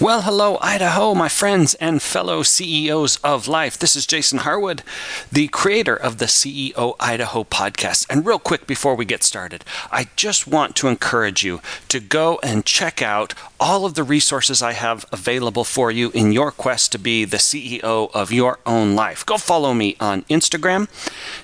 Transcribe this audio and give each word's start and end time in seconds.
Well, 0.00 0.22
hello, 0.22 0.58
Idaho, 0.60 1.12
my 1.12 1.28
friends 1.28 1.74
and 1.74 2.00
fellow 2.00 2.44
CEOs 2.44 3.16
of 3.24 3.48
life. 3.48 3.76
This 3.76 3.96
is 3.96 4.06
Jason 4.06 4.38
Harwood, 4.38 4.84
the 5.32 5.48
creator 5.48 5.96
of 5.96 6.18
the 6.18 6.26
CEO 6.26 6.94
Idaho 7.00 7.42
podcast. 7.42 8.06
And 8.08 8.24
real 8.24 8.38
quick 8.38 8.68
before 8.68 8.94
we 8.94 9.04
get 9.04 9.24
started, 9.24 9.64
I 9.90 10.06
just 10.14 10.46
want 10.46 10.76
to 10.76 10.86
encourage 10.86 11.42
you 11.42 11.60
to 11.88 11.98
go 11.98 12.38
and 12.44 12.64
check 12.64 13.02
out 13.02 13.34
all 13.58 13.84
of 13.84 13.94
the 13.94 14.04
resources 14.04 14.62
I 14.62 14.74
have 14.74 15.04
available 15.10 15.64
for 15.64 15.90
you 15.90 16.12
in 16.12 16.30
your 16.30 16.52
quest 16.52 16.92
to 16.92 16.98
be 17.00 17.24
the 17.24 17.38
CEO 17.38 18.08
of 18.14 18.30
your 18.30 18.60
own 18.64 18.94
life. 18.94 19.26
Go 19.26 19.36
follow 19.36 19.74
me 19.74 19.96
on 19.98 20.22
Instagram, 20.30 20.86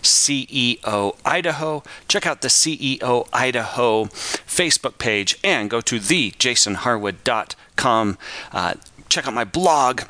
CEO 0.00 1.16
Idaho. 1.25 1.82
Check 2.07 2.25
out 2.25 2.43
the 2.43 2.46
CEO 2.46 3.27
Idaho 3.32 4.05
Facebook 4.05 4.98
page 4.98 5.41
and 5.43 5.68
go 5.68 5.80
to 5.80 5.98
thejasonharwood.com 5.98 7.57
come 7.77 8.18
uh, 8.52 8.75
check 9.08 9.29
out 9.29 9.35
my 9.35 9.44
blog, 9.44 10.03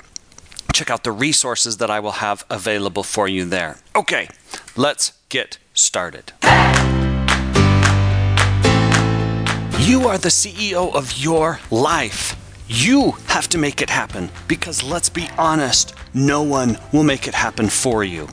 check 0.72 0.90
out 0.90 1.04
the 1.04 1.12
resources 1.12 1.76
that 1.76 1.90
I 1.90 2.00
will 2.00 2.12
have 2.12 2.44
available 2.48 3.02
for 3.02 3.28
you 3.28 3.44
there. 3.44 3.76
Okay, 3.94 4.28
let's 4.76 5.12
get 5.28 5.58
started. 5.74 6.32
You 9.80 10.08
are 10.08 10.16
the 10.16 10.30
CEO 10.30 10.94
of 10.94 11.18
your 11.18 11.60
life. 11.70 12.34
You 12.66 13.12
have 13.26 13.48
to 13.50 13.58
make 13.58 13.82
it 13.82 13.90
happen 13.90 14.30
because 14.48 14.82
let's 14.82 15.10
be 15.10 15.28
honest, 15.36 15.94
no 16.14 16.42
one 16.42 16.78
will 16.92 17.04
make 17.04 17.28
it 17.28 17.34
happen 17.34 17.68
for 17.68 18.02
you. 18.02 18.28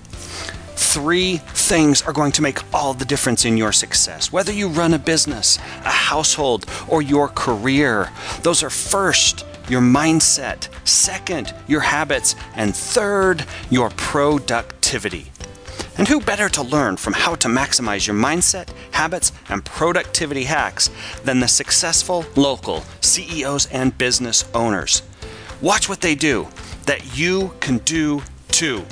Three 0.81 1.37
things 1.37 2.01
are 2.01 2.11
going 2.11 2.33
to 2.33 2.41
make 2.41 2.59
all 2.73 2.93
the 2.93 3.05
difference 3.05 3.45
in 3.45 3.55
your 3.55 3.71
success. 3.71 4.29
Whether 4.29 4.51
you 4.51 4.67
run 4.67 4.93
a 4.93 4.99
business, 4.99 5.57
a 5.85 5.89
household, 5.89 6.65
or 6.89 7.01
your 7.01 7.29
career, 7.29 8.09
those 8.41 8.61
are 8.61 8.69
first, 8.69 9.45
your 9.69 9.79
mindset, 9.79 10.67
second, 10.85 11.53
your 11.65 11.79
habits, 11.79 12.35
and 12.55 12.75
third, 12.75 13.45
your 13.69 13.91
productivity. 13.91 15.31
And 15.97 16.09
who 16.09 16.19
better 16.19 16.49
to 16.49 16.63
learn 16.63 16.97
from 16.97 17.13
how 17.13 17.35
to 17.35 17.47
maximize 17.47 18.05
your 18.05 18.15
mindset, 18.17 18.67
habits, 18.91 19.31
and 19.47 19.63
productivity 19.63 20.43
hacks 20.43 20.89
than 21.23 21.39
the 21.39 21.47
successful 21.47 22.25
local 22.35 22.83
CEOs 22.99 23.67
and 23.67 23.97
business 23.97 24.43
owners? 24.53 25.03
Watch 25.61 25.87
what 25.87 26.01
they 26.01 26.15
do 26.15 26.47
that 26.85 27.17
you 27.17 27.53
can 27.61 27.77
do 27.77 28.23
too. 28.49 28.83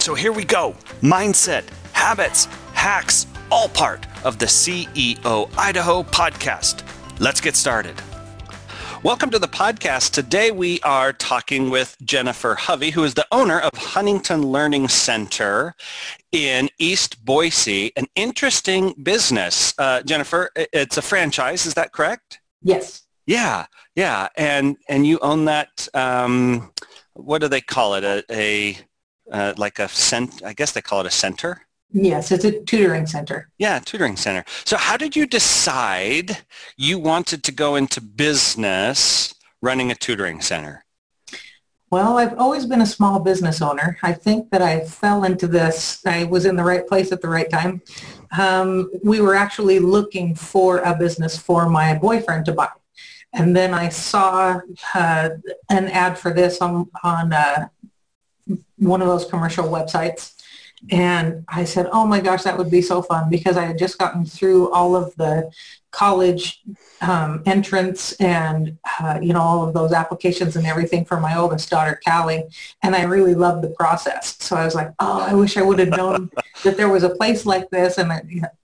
So 0.00 0.14
here 0.14 0.32
we 0.32 0.44
go 0.44 0.74
mindset, 1.02 1.68
habits, 1.92 2.46
hacks, 2.72 3.26
all 3.50 3.68
part 3.68 4.06
of 4.24 4.38
the 4.38 4.46
CEO 4.46 5.50
Idaho 5.58 6.02
podcast. 6.04 6.82
Let's 7.20 7.42
get 7.42 7.54
started. 7.54 8.00
Welcome 9.02 9.28
to 9.28 9.38
the 9.38 9.46
podcast. 9.46 10.12
Today 10.12 10.52
we 10.52 10.80
are 10.80 11.12
talking 11.12 11.68
with 11.68 11.98
Jennifer 12.02 12.54
Hovey, 12.54 12.88
who 12.88 13.04
is 13.04 13.12
the 13.12 13.26
owner 13.30 13.60
of 13.60 13.74
Huntington 13.74 14.46
Learning 14.46 14.88
Center 14.88 15.74
in 16.32 16.70
East 16.78 17.22
Boise, 17.22 17.92
an 17.94 18.06
interesting 18.14 18.94
business. 19.02 19.74
Uh, 19.76 20.00
Jennifer, 20.02 20.50
it's 20.56 20.96
a 20.96 21.02
franchise, 21.02 21.66
is 21.66 21.74
that 21.74 21.92
correct? 21.92 22.40
Yes. 22.62 23.02
Yeah, 23.26 23.66
yeah, 23.96 24.28
and 24.34 24.78
and 24.88 25.06
you 25.06 25.18
own 25.20 25.44
that. 25.44 25.88
Um, 25.92 26.72
what 27.12 27.42
do 27.42 27.48
they 27.48 27.60
call 27.60 27.94
it? 27.94 28.04
A, 28.04 28.24
a 28.30 28.78
uh, 29.30 29.54
like 29.56 29.78
a 29.78 29.88
cent. 29.88 30.42
I 30.44 30.52
guess 30.52 30.72
they 30.72 30.82
call 30.82 31.00
it 31.00 31.06
a 31.06 31.10
center. 31.10 31.66
Yes, 31.92 32.30
it's 32.30 32.44
a 32.44 32.60
tutoring 32.60 33.06
center. 33.06 33.48
Yeah, 33.58 33.80
tutoring 33.80 34.16
center. 34.16 34.44
So 34.64 34.76
how 34.76 34.96
did 34.96 35.16
you 35.16 35.26
decide 35.26 36.38
you 36.76 36.98
wanted 36.98 37.42
to 37.44 37.52
go 37.52 37.74
into 37.74 38.00
business 38.00 39.34
running 39.60 39.90
a 39.90 39.94
tutoring 39.94 40.40
center? 40.40 40.84
Well, 41.90 42.18
I've 42.18 42.38
always 42.38 42.66
been 42.66 42.82
a 42.82 42.86
small 42.86 43.18
business 43.18 43.60
owner. 43.60 43.98
I 44.04 44.12
think 44.12 44.50
that 44.50 44.62
I 44.62 44.84
fell 44.84 45.24
into 45.24 45.48
this. 45.48 46.06
I 46.06 46.22
was 46.22 46.46
in 46.46 46.54
the 46.54 46.62
right 46.62 46.86
place 46.86 47.10
at 47.10 47.20
the 47.20 47.28
right 47.28 47.50
time. 47.50 47.82
Um, 48.38 48.88
we 49.02 49.20
were 49.20 49.34
actually 49.34 49.80
looking 49.80 50.36
for 50.36 50.78
a 50.78 50.96
business 50.96 51.36
for 51.36 51.68
my 51.68 51.98
boyfriend 51.98 52.44
to 52.44 52.52
buy. 52.52 52.68
And 53.32 53.56
then 53.56 53.74
I 53.74 53.88
saw 53.88 54.60
uh, 54.94 55.30
an 55.68 55.88
ad 55.88 56.16
for 56.16 56.32
this 56.32 56.60
on, 56.60 56.88
on 57.02 57.32
uh, 57.32 57.68
one 58.80 59.00
of 59.02 59.08
those 59.08 59.24
commercial 59.24 59.64
websites. 59.64 60.34
And 60.90 61.44
I 61.48 61.64
said, 61.64 61.88
oh 61.92 62.06
my 62.06 62.20
gosh, 62.20 62.42
that 62.44 62.56
would 62.56 62.70
be 62.70 62.80
so 62.80 63.02
fun 63.02 63.28
because 63.28 63.56
I 63.56 63.66
had 63.66 63.78
just 63.78 63.98
gotten 63.98 64.24
through 64.24 64.72
all 64.72 64.96
of 64.96 65.14
the 65.16 65.50
college 65.90 66.62
um, 67.02 67.42
entrance 67.44 68.12
and, 68.14 68.78
uh, 68.98 69.18
you 69.20 69.32
know, 69.32 69.40
all 69.40 69.66
of 69.66 69.74
those 69.74 69.92
applications 69.92 70.56
and 70.56 70.66
everything 70.66 71.04
for 71.04 71.20
my 71.20 71.36
oldest 71.36 71.68
daughter, 71.68 72.00
Callie. 72.06 72.44
And 72.82 72.96
I 72.96 73.02
really 73.02 73.34
loved 73.34 73.62
the 73.62 73.70
process. 73.70 74.36
So 74.40 74.56
I 74.56 74.64
was 74.64 74.74
like, 74.74 74.92
oh, 75.00 75.20
I 75.20 75.34
wish 75.34 75.56
I 75.56 75.62
would 75.62 75.78
have 75.78 75.90
known 75.90 76.30
that 76.64 76.76
there 76.76 76.88
was 76.88 77.02
a 77.02 77.10
place 77.10 77.44
like 77.44 77.68
this. 77.70 77.98
And 77.98 78.12
I, 78.12 78.22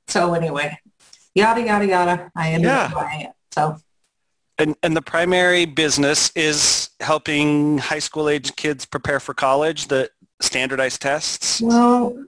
so 0.09 0.33
anyway, 0.33 0.78
yada, 1.34 1.62
yada, 1.62 1.87
yada. 1.87 2.33
I 2.34 2.53
ended 2.53 2.71
yeah. 2.71 2.84
up 2.84 2.94
buying 2.94 3.21
it. 3.22 3.33
So. 3.53 3.77
And, 4.59 4.75
and 4.83 4.97
the 4.97 5.03
primary 5.03 5.66
business 5.66 6.31
is 6.34 6.85
helping 7.00 7.78
high 7.78 7.98
school 7.98 8.28
age 8.28 8.54
kids 8.56 8.84
prepare 8.86 9.20
for 9.20 9.34
college, 9.34 9.88
the 9.88 10.10
standardized 10.40 11.00
tests? 11.02 11.60
Well, 11.60 12.26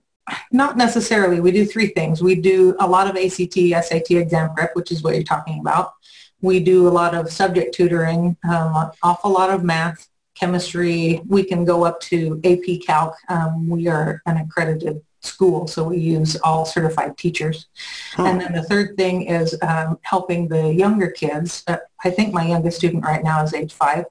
not 0.52 0.76
necessarily. 0.76 1.40
We 1.40 1.52
do 1.52 1.64
three 1.64 1.88
things. 1.88 2.22
We 2.22 2.34
do 2.34 2.76
a 2.80 2.86
lot 2.86 3.08
of 3.08 3.16
ACT, 3.16 3.54
SAT 3.54 4.10
exam 4.10 4.54
prep, 4.54 4.74
which 4.74 4.92
is 4.92 5.02
what 5.02 5.14
you're 5.14 5.22
talking 5.22 5.60
about. 5.60 5.92
We 6.40 6.60
do 6.60 6.86
a 6.86 6.90
lot 6.90 7.14
of 7.14 7.30
subject 7.30 7.74
tutoring, 7.74 8.36
um, 8.48 8.90
awful 9.02 9.32
lot 9.32 9.50
of 9.50 9.64
math, 9.64 10.08
chemistry. 10.34 11.20
We 11.26 11.42
can 11.42 11.64
go 11.64 11.84
up 11.84 12.00
to 12.02 12.40
AP 12.44 12.86
Calc. 12.86 13.16
Um, 13.28 13.68
we 13.68 13.88
are 13.88 14.22
an 14.26 14.36
accredited 14.36 15.02
school, 15.20 15.66
so 15.66 15.84
we 15.84 15.98
use 15.98 16.36
all 16.44 16.64
certified 16.64 17.18
teachers. 17.18 17.66
Hmm. 18.14 18.26
And 18.26 18.40
then 18.40 18.52
the 18.52 18.62
third 18.62 18.96
thing 18.96 19.22
is 19.22 19.58
um, 19.62 19.98
helping 20.02 20.46
the 20.48 20.72
younger 20.72 21.10
kids. 21.10 21.64
Uh, 21.66 21.78
I 22.04 22.10
think 22.10 22.32
my 22.32 22.46
youngest 22.46 22.78
student 22.78 23.04
right 23.04 23.24
now 23.24 23.42
is 23.42 23.52
age 23.52 23.72
five. 23.72 24.04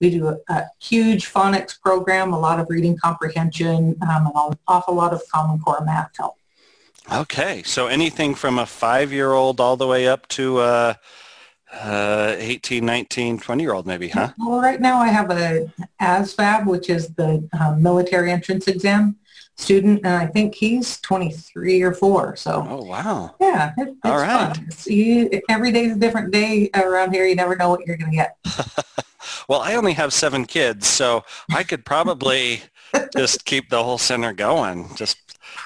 We 0.00 0.10
do 0.10 0.28
a, 0.28 0.36
a 0.48 0.64
huge 0.80 1.32
phonics 1.32 1.80
program, 1.80 2.32
a 2.32 2.38
lot 2.38 2.58
of 2.58 2.68
reading 2.70 2.96
comprehension, 2.96 3.96
um, 4.02 4.26
an 4.34 4.58
awful 4.66 4.94
lot 4.94 5.12
of 5.12 5.22
Common 5.30 5.58
Core 5.60 5.84
math 5.84 6.16
help. 6.16 6.36
Okay, 7.12 7.62
so 7.64 7.86
anything 7.86 8.34
from 8.34 8.58
a 8.58 8.66
five-year-old 8.66 9.60
all 9.60 9.76
the 9.76 9.86
way 9.86 10.06
up 10.06 10.28
to 10.28 10.60
a 10.60 10.98
uh, 11.72 12.34
18, 12.38 12.84
19, 12.84 13.38
20-year-old 13.38 13.86
maybe, 13.86 14.08
huh? 14.08 14.32
Well, 14.38 14.60
right 14.60 14.80
now 14.80 14.98
I 14.98 15.08
have 15.08 15.30
a 15.30 15.70
ASVAB, 16.00 16.66
which 16.66 16.88
is 16.88 17.08
the 17.14 17.48
um, 17.58 17.82
military 17.82 18.30
entrance 18.30 18.68
exam 18.68 19.16
student, 19.56 20.00
and 20.04 20.14
I 20.14 20.26
think 20.26 20.54
he's 20.54 20.98
23 21.00 21.82
or 21.82 21.92
4. 21.92 22.36
So. 22.36 22.66
Oh 22.68 22.84
wow. 22.84 23.34
Yeah, 23.40 23.72
it, 23.76 23.88
it's 23.88 23.98
All 24.04 24.16
right. 24.16 24.56
fun. 24.56 24.68
You, 24.86 25.42
every 25.48 25.72
day 25.72 25.84
is 25.84 25.96
a 25.96 26.00
different 26.00 26.32
day 26.32 26.70
around 26.74 27.12
here. 27.12 27.26
You 27.26 27.34
never 27.34 27.56
know 27.56 27.70
what 27.70 27.86
you're 27.86 27.96
going 27.96 28.10
to 28.10 28.16
get. 28.16 28.36
well, 29.48 29.60
I 29.60 29.74
only 29.74 29.92
have 29.94 30.12
seven 30.12 30.44
kids, 30.44 30.86
so 30.86 31.24
I 31.52 31.62
could 31.62 31.84
probably 31.84 32.62
just 33.16 33.44
keep 33.44 33.68
the 33.70 33.82
whole 33.82 33.98
center 33.98 34.32
going. 34.32 34.94
Just 34.96 35.16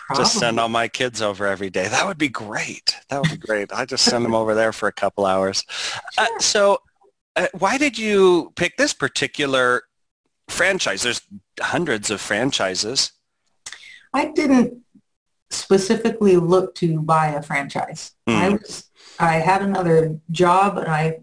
Probably. 0.07 0.25
just 0.25 0.39
send 0.39 0.61
all 0.61 0.69
my 0.69 0.89
kids 0.89 1.23
over 1.23 1.47
every 1.47 1.71
day. 1.71 1.89
That 1.89 2.07
would 2.07 2.19
be 2.19 2.29
great. 2.29 2.97
That 3.09 3.21
would 3.21 3.31
be 3.31 3.37
great. 3.37 3.73
I 3.73 3.85
just 3.85 4.05
send 4.05 4.25
them 4.25 4.35
over 4.35 4.55
there 4.55 4.73
for 4.73 4.89
a 4.89 4.93
couple 4.93 5.27
hours. 5.27 5.65
Uh, 6.19 6.27
sure. 6.27 6.37
Uh, 6.37 6.41
so, 6.41 6.79
uh, 7.37 7.47
why 7.59 7.79
did 7.79 7.99
you 7.99 8.53
pick 8.57 8.77
this 8.77 8.93
particular 8.93 9.83
franchise? 10.49 11.03
There's 11.03 11.23
hundreds 11.61 12.11
of 12.11 12.21
franchises. 12.21 13.13
I 14.13 14.27
didn't 14.27 14.83
specifically 15.51 16.37
look 16.37 16.75
to 16.77 17.01
buy 17.01 17.29
a 17.29 17.43
franchise. 17.43 18.13
Mm. 18.29 18.35
I 18.35 18.49
was 18.51 18.91
I 19.19 19.35
had 19.35 19.63
another 19.63 20.19
job 20.31 20.79
and 20.79 20.89
I 20.89 21.19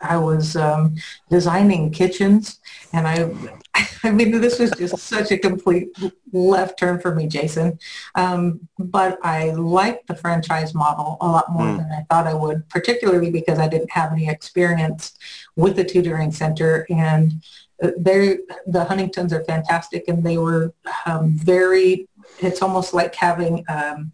I 0.00 0.16
was 0.16 0.56
um, 0.56 0.96
designing 1.28 1.90
kitchens 1.90 2.58
and 2.92 3.06
I 3.06 3.30
I 4.04 4.10
mean 4.10 4.40
this 4.40 4.58
was 4.58 4.70
just 4.72 4.98
such 4.98 5.30
a 5.30 5.38
complete 5.38 5.88
left 6.32 6.78
turn 6.78 7.00
for 7.00 7.14
me, 7.14 7.26
Jason. 7.26 7.78
Um, 8.14 8.68
but 8.78 9.18
I 9.22 9.50
liked 9.50 10.06
the 10.06 10.16
franchise 10.16 10.74
model 10.74 11.16
a 11.20 11.26
lot 11.26 11.52
more 11.52 11.66
mm. 11.66 11.78
than 11.78 11.90
I 11.92 12.02
thought 12.10 12.26
I 12.26 12.34
would, 12.34 12.68
particularly 12.68 13.30
because 13.30 13.58
I 13.58 13.68
didn't 13.68 13.90
have 13.92 14.12
any 14.12 14.28
experience 14.28 15.12
with 15.56 15.76
the 15.76 15.84
tutoring 15.84 16.32
center 16.32 16.86
and 16.90 17.42
uh, 17.82 17.90
they 17.96 18.38
the 18.66 18.84
Huntingtons 18.84 19.32
are 19.32 19.44
fantastic 19.44 20.08
and 20.08 20.24
they 20.24 20.38
were 20.38 20.72
um, 21.06 21.36
very 21.36 22.08
it's 22.40 22.62
almost 22.62 22.94
like 22.94 23.14
having 23.14 23.64
um, 23.68 24.12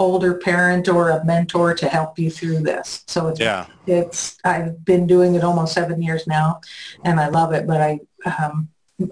older 0.00 0.34
parent 0.34 0.88
or 0.88 1.10
a 1.10 1.24
mentor 1.24 1.74
to 1.74 1.88
help 1.88 2.18
you 2.18 2.30
through 2.30 2.60
this. 2.60 3.04
So 3.06 3.28
it's, 3.28 3.38
yeah. 3.38 3.66
it's, 3.86 4.38
I've 4.44 4.84
been 4.84 5.06
doing 5.06 5.36
it 5.36 5.44
almost 5.44 5.74
seven 5.74 6.02
years 6.02 6.26
now 6.26 6.60
and 7.04 7.20
I 7.20 7.28
love 7.28 7.52
it, 7.52 7.66
but 7.66 7.80
I, 7.80 8.00
um, 8.24 8.68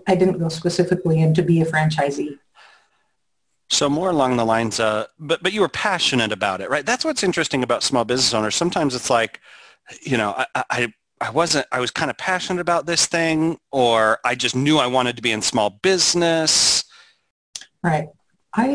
I 0.09 0.17
didn't 0.17 0.39
go 0.39 0.49
specifically 0.49 1.21
in 1.21 1.35
to 1.35 1.43
be 1.43 1.61
a 1.61 1.67
franchisee. 1.67 2.39
So 3.71 3.89
more 3.89 4.11
along 4.11 4.39
the 4.39 4.45
lines, 4.45 4.81
uh, 4.81 5.07
but, 5.19 5.43
but 5.43 5.53
you 5.53 5.61
were 5.61 5.69
passionate 5.69 6.33
about 6.33 6.61
it, 6.61 6.71
right? 6.71 6.85
That's 6.85 7.05
what's 7.05 7.23
interesting 7.23 7.63
about 7.63 7.83
small 7.83 8.05
business 8.05 8.35
owners. 8.35 8.57
Sometimes 8.57 8.95
it's 8.95 9.11
like, 9.11 9.41
you 10.03 10.17
know, 10.17 10.35
I, 10.37 10.65
I 10.71 10.93
I 11.21 11.31
wasn't, 11.31 11.67
I 11.73 11.81
was 11.81 11.91
kind 11.91 12.11
of 12.11 12.17
passionate 12.17 12.61
about 12.61 12.87
this 12.87 13.07
thing 13.07 13.59
or 13.73 14.21
I 14.25 14.37
just 14.37 14.55
knew 14.55 14.79
I 14.79 14.87
wanted 14.87 15.17
to 15.17 15.23
be 15.23 15.33
in 15.33 15.43
small 15.43 15.69
business? 15.71 16.85
Right. 17.83 18.07
I 18.55 18.69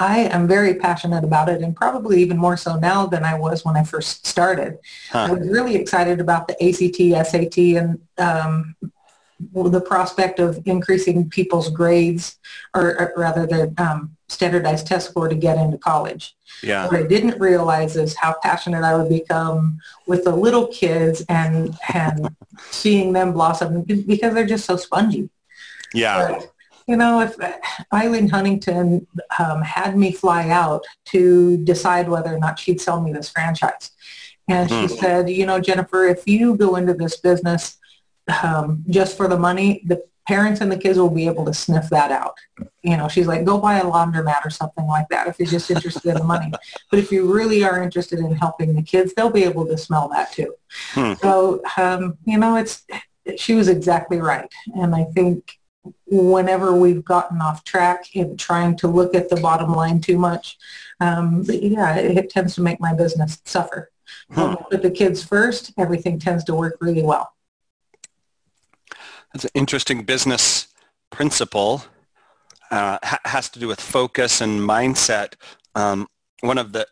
I 0.00 0.20
am 0.30 0.46
very 0.46 0.74
passionate 0.74 1.24
about 1.24 1.48
it 1.48 1.60
and 1.60 1.74
probably 1.74 2.22
even 2.22 2.38
more 2.38 2.56
so 2.56 2.78
now 2.78 3.06
than 3.06 3.24
I 3.24 3.36
was 3.36 3.64
when 3.64 3.76
I 3.76 3.82
first 3.82 4.26
started. 4.26 4.78
Huh. 5.10 5.26
I 5.28 5.32
was 5.32 5.48
really 5.48 5.74
excited 5.74 6.20
about 6.20 6.46
the 6.46 6.54
ACT, 6.62 7.26
SAT, 7.26 7.58
and 7.58 8.00
um, 8.16 8.76
the 9.52 9.80
prospect 9.80 10.38
of 10.38 10.62
increasing 10.66 11.28
people's 11.28 11.68
grades 11.68 12.38
or, 12.76 13.00
or 13.00 13.12
rather 13.16 13.44
the 13.44 13.74
um, 13.76 14.16
standardized 14.28 14.86
test 14.86 15.10
score 15.10 15.28
to 15.28 15.34
get 15.34 15.58
into 15.58 15.78
college. 15.78 16.36
Yeah. 16.62 16.86
What 16.86 16.94
I 16.94 17.02
didn't 17.02 17.40
realize 17.40 17.96
is 17.96 18.14
how 18.14 18.36
passionate 18.40 18.84
I 18.84 18.96
would 18.96 19.08
become 19.08 19.80
with 20.06 20.22
the 20.22 20.34
little 20.34 20.68
kids 20.68 21.24
and 21.28 21.76
and 21.92 22.36
seeing 22.70 23.12
them 23.12 23.32
blossom 23.32 23.82
because 23.82 24.32
they're 24.34 24.46
just 24.46 24.64
so 24.64 24.76
spongy. 24.76 25.28
Yeah. 25.92 26.38
But, 26.38 26.52
you 26.88 26.96
know, 26.96 27.20
if 27.20 27.36
Eileen 27.92 28.28
Huntington 28.28 29.06
um, 29.38 29.60
had 29.62 29.96
me 29.96 30.10
fly 30.10 30.48
out 30.48 30.84
to 31.06 31.58
decide 31.58 32.08
whether 32.08 32.34
or 32.34 32.38
not 32.38 32.58
she'd 32.58 32.80
sell 32.80 33.00
me 33.00 33.12
this 33.12 33.28
franchise. 33.28 33.90
And 34.48 34.68
mm-hmm. 34.68 34.86
she 34.86 34.96
said, 34.96 35.28
you 35.28 35.44
know, 35.44 35.60
Jennifer, 35.60 36.06
if 36.06 36.26
you 36.26 36.56
go 36.56 36.76
into 36.76 36.94
this 36.94 37.18
business 37.18 37.76
um, 38.42 38.84
just 38.88 39.18
for 39.18 39.28
the 39.28 39.38
money, 39.38 39.82
the 39.86 40.02
parents 40.26 40.60
and 40.62 40.72
the 40.72 40.78
kids 40.78 40.98
will 40.98 41.10
be 41.10 41.26
able 41.26 41.44
to 41.44 41.52
sniff 41.52 41.90
that 41.90 42.10
out. 42.10 42.36
You 42.82 42.96
know, 42.96 43.08
she's 43.08 43.26
like, 43.26 43.44
go 43.44 43.58
buy 43.58 43.78
a 43.78 43.84
laundromat 43.84 44.44
or 44.44 44.50
something 44.50 44.86
like 44.86 45.08
that 45.10 45.26
if 45.26 45.38
you're 45.38 45.48
just 45.48 45.70
interested 45.70 46.08
in 46.08 46.14
the 46.16 46.24
money. 46.24 46.52
But 46.90 47.00
if 47.00 47.12
you 47.12 47.30
really 47.30 47.64
are 47.64 47.82
interested 47.82 48.18
in 48.18 48.34
helping 48.34 48.74
the 48.74 48.82
kids, 48.82 49.12
they'll 49.12 49.30
be 49.30 49.44
able 49.44 49.66
to 49.66 49.76
smell 49.76 50.08
that 50.08 50.32
too. 50.32 50.54
Hmm. 50.92 51.12
So, 51.20 51.62
um, 51.76 52.16
you 52.24 52.38
know, 52.38 52.56
it's, 52.56 52.84
she 53.36 53.54
was 53.54 53.68
exactly 53.68 54.18
right. 54.18 54.50
And 54.74 54.94
I 54.94 55.04
think 55.04 55.57
whenever 56.06 56.74
we've 56.74 57.04
gotten 57.04 57.40
off 57.40 57.64
track 57.64 58.14
in 58.14 58.36
trying 58.36 58.76
to 58.78 58.88
look 58.88 59.14
at 59.14 59.28
the 59.28 59.36
bottom 59.36 59.72
line 59.72 60.00
too 60.00 60.18
much, 60.18 60.58
um, 61.00 61.44
yeah, 61.48 61.96
it, 61.96 62.16
it, 62.16 62.30
tends 62.30 62.54
to 62.56 62.62
make 62.62 62.80
my 62.80 62.94
business 62.94 63.40
suffer. 63.44 63.90
Hmm. 64.32 64.54
But 64.70 64.82
the 64.82 64.90
kids 64.90 65.22
first, 65.22 65.72
everything 65.78 66.18
tends 66.18 66.44
to 66.44 66.54
work 66.54 66.76
really 66.80 67.02
well. 67.02 67.32
That's 69.32 69.44
an 69.44 69.50
interesting 69.54 70.04
business 70.04 70.68
principle. 71.10 71.84
Uh, 72.70 72.98
ha- 73.02 73.20
has 73.24 73.48
to 73.50 73.58
do 73.58 73.68
with 73.68 73.80
focus 73.80 74.40
and 74.40 74.60
mindset. 74.60 75.34
Um, 75.74 76.08
one 76.40 76.58
of 76.58 76.72
the 76.72 76.86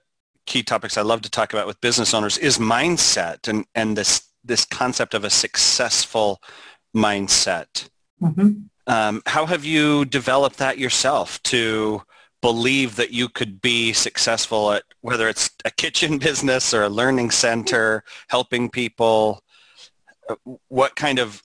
key 0.47 0.63
topics 0.63 0.97
I 0.97 1.03
love 1.03 1.23
to 1.23 1.31
talk 1.31 1.53
about 1.53 1.67
with 1.67 1.81
business 1.81 2.15
owners 2.15 2.39
is 2.39 2.59
mindset 2.59 3.49
and, 3.49 3.67
and 3.75 3.97
this, 3.97 4.29
this 4.45 4.65
concept 4.65 5.13
of 5.13 5.25
a 5.25 5.31
successful 5.31 6.41
mindset. 6.95 7.89
Mm-hmm. 8.23 8.53
Um, 8.87 9.23
how 9.27 9.47
have 9.47 9.65
you 9.65 10.05
developed 10.05 10.59
that 10.59 10.79
yourself 10.79 11.43
to 11.45 12.03
believe 12.41 12.97
that 12.97 13.11
you 13.11 13.29
could 13.29 13.61
be 13.61 13.93
successful 13.93 14.73
at 14.73 14.85
whether 15.01 15.29
it's 15.29 15.51
a 15.65 15.71
kitchen 15.71 16.19
business 16.29 16.73
or 16.73 16.85
a 16.85 16.89
learning 16.89 17.31
center, 17.31 18.05
helping 18.29 18.71
people? 18.71 19.43
Uh, 20.29 20.37
what 20.69 20.97
kind 20.97 21.19
of 21.19 21.43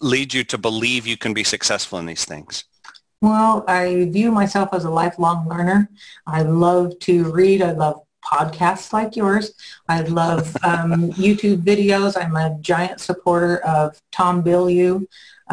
leads 0.00 0.34
you 0.34 0.44
to 0.44 0.58
believe 0.58 1.06
you 1.06 1.16
can 1.16 1.34
be 1.34 1.44
successful 1.44 1.98
in 1.98 2.06
these 2.06 2.24
things? 2.24 2.64
Well, 3.20 3.64
I 3.66 4.06
view 4.10 4.30
myself 4.30 4.70
as 4.72 4.84
a 4.84 4.90
lifelong 4.90 5.48
learner. 5.48 5.88
I 6.26 6.42
love 6.42 6.98
to 7.00 7.32
read. 7.32 7.62
I 7.62 7.72
love 7.72 8.02
podcasts 8.24 8.92
like 8.92 9.16
yours. 9.16 9.54
I 9.88 10.02
love 10.02 10.56
um, 10.62 11.10
YouTube 11.12 11.62
videos. 11.62 12.20
I'm 12.20 12.36
a 12.36 12.58
giant 12.60 13.00
supporter 13.00 13.58
of 13.58 14.00
Tom 14.12 14.42
Bilyeu. 14.42 15.06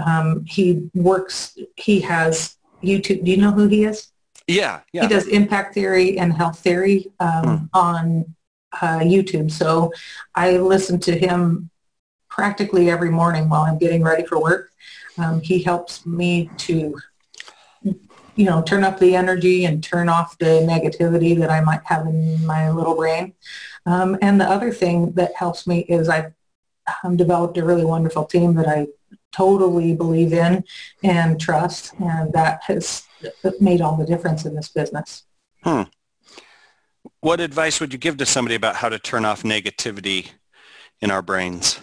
Um, 0.06 0.46
he 0.46 0.90
works, 0.94 1.58
he 1.76 2.00
has 2.02 2.58
YouTube. 2.84 3.24
Do 3.24 3.32
you 3.32 3.38
know 3.38 3.52
who 3.52 3.68
he 3.68 3.84
is? 3.86 4.12
Yeah, 4.48 4.82
yeah. 4.92 5.04
He 5.04 5.08
does 5.08 5.28
impact 5.28 5.74
theory 5.74 6.18
and 6.18 6.34
health 6.34 6.60
theory 6.60 7.12
um, 7.20 7.58
hmm. 7.58 7.66
on 7.74 8.36
uh, 8.74 9.00
YouTube. 9.00 9.52
So 9.52 9.92
I 10.36 10.58
listen 10.58 11.00
to 11.02 11.18
him 11.18 11.70
practically 12.30 12.90
every 12.90 13.12
morning 13.12 13.50
while 13.50 13.64
I'm 13.64 13.78
getting 13.78 14.04
ready 14.04 14.26
for 14.26 14.42
work. 14.42 14.72
Um, 15.18 15.42
he 15.42 15.62
helps 15.62 16.06
me 16.06 16.50
to, 16.58 16.98
you 17.84 18.46
know, 18.46 18.62
turn 18.62 18.84
up 18.84 19.00
the 19.00 19.16
energy 19.16 19.66
and 19.66 19.84
turn 19.84 20.08
off 20.08 20.38
the 20.38 20.66
negativity 20.68 21.38
that 21.38 21.50
I 21.50 21.62
might 21.62 21.82
have 21.86 22.08
in 22.08 22.46
my 22.46 22.72
little 22.72 22.96
brain. 22.96 23.34
Um, 23.86 24.18
and 24.22 24.40
the 24.40 24.46
other 24.46 24.72
thing 24.72 25.12
that 25.14 25.36
helps 25.36 25.68
me 25.68 25.80
is 25.82 26.08
I've 26.08 26.34
um, 27.04 27.18
developed 27.18 27.58
a 27.58 27.66
really 27.66 27.86
wonderful 27.86 28.26
team 28.26 28.54
that 28.56 28.68
I 28.68 28.88
totally 29.32 29.96
believe 29.96 30.34
in 30.34 30.64
and 31.04 31.40
trust, 31.40 31.94
and 32.00 32.32
that 32.34 32.62
has 32.64 33.04
made 33.60 33.82
all 33.82 33.96
the 33.96 34.06
difference 34.06 34.46
in 34.46 34.56
this 34.56 34.70
business. 34.70 35.24
Hmm. 35.64 35.84
What 37.22 37.40
advice 37.40 37.80
would 37.80 37.94
you 37.94 38.00
give 38.00 38.18
to 38.18 38.26
somebody 38.26 38.56
about 38.56 38.76
how 38.76 38.90
to 38.90 39.00
turn 39.00 39.26
off 39.26 39.44
negativity 39.44 40.32
in 41.02 41.12
our 41.12 41.22
brains? 41.22 41.80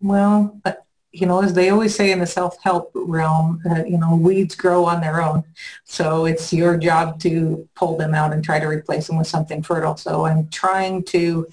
Well, 0.00 0.60
uh, 0.64 0.72
you 1.12 1.26
know, 1.26 1.42
as 1.42 1.54
they 1.54 1.70
always 1.70 1.94
say 1.94 2.12
in 2.12 2.20
the 2.20 2.26
self-help 2.26 2.92
realm, 2.94 3.60
uh, 3.68 3.84
you 3.84 3.98
know, 3.98 4.14
weeds 4.14 4.54
grow 4.54 4.84
on 4.84 5.00
their 5.00 5.22
own. 5.22 5.44
So 5.84 6.24
it's 6.24 6.52
your 6.52 6.76
job 6.76 7.18
to 7.20 7.68
pull 7.74 7.96
them 7.96 8.14
out 8.14 8.32
and 8.32 8.44
try 8.44 8.60
to 8.60 8.66
replace 8.66 9.08
them 9.08 9.18
with 9.18 9.26
something 9.26 9.62
fertile. 9.62 9.96
So 9.96 10.24
I'm 10.26 10.48
trying 10.48 11.02
to 11.04 11.48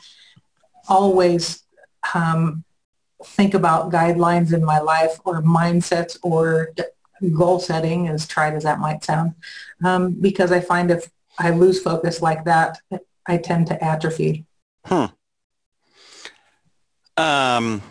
always 0.87 1.63
um, 2.13 2.63
think 3.23 3.53
about 3.53 3.91
guidelines 3.91 4.53
in 4.53 4.63
my 4.63 4.79
life 4.79 5.19
or 5.25 5.41
mindsets 5.41 6.17
or 6.21 6.73
goal 7.33 7.59
setting, 7.59 8.07
as 8.07 8.27
tried 8.27 8.53
as 8.53 8.63
that 8.63 8.79
might 8.79 9.03
sound, 9.03 9.33
um, 9.83 10.13
because 10.13 10.51
I 10.51 10.59
find 10.59 10.91
if 10.91 11.09
I 11.39 11.49
lose 11.49 11.81
focus 11.81 12.21
like 12.21 12.45
that, 12.45 12.79
I 13.25 13.37
tend 13.37 13.67
to 13.67 13.83
atrophy. 13.83 14.45
Hmm. 14.85 15.05
Um, 17.17 17.81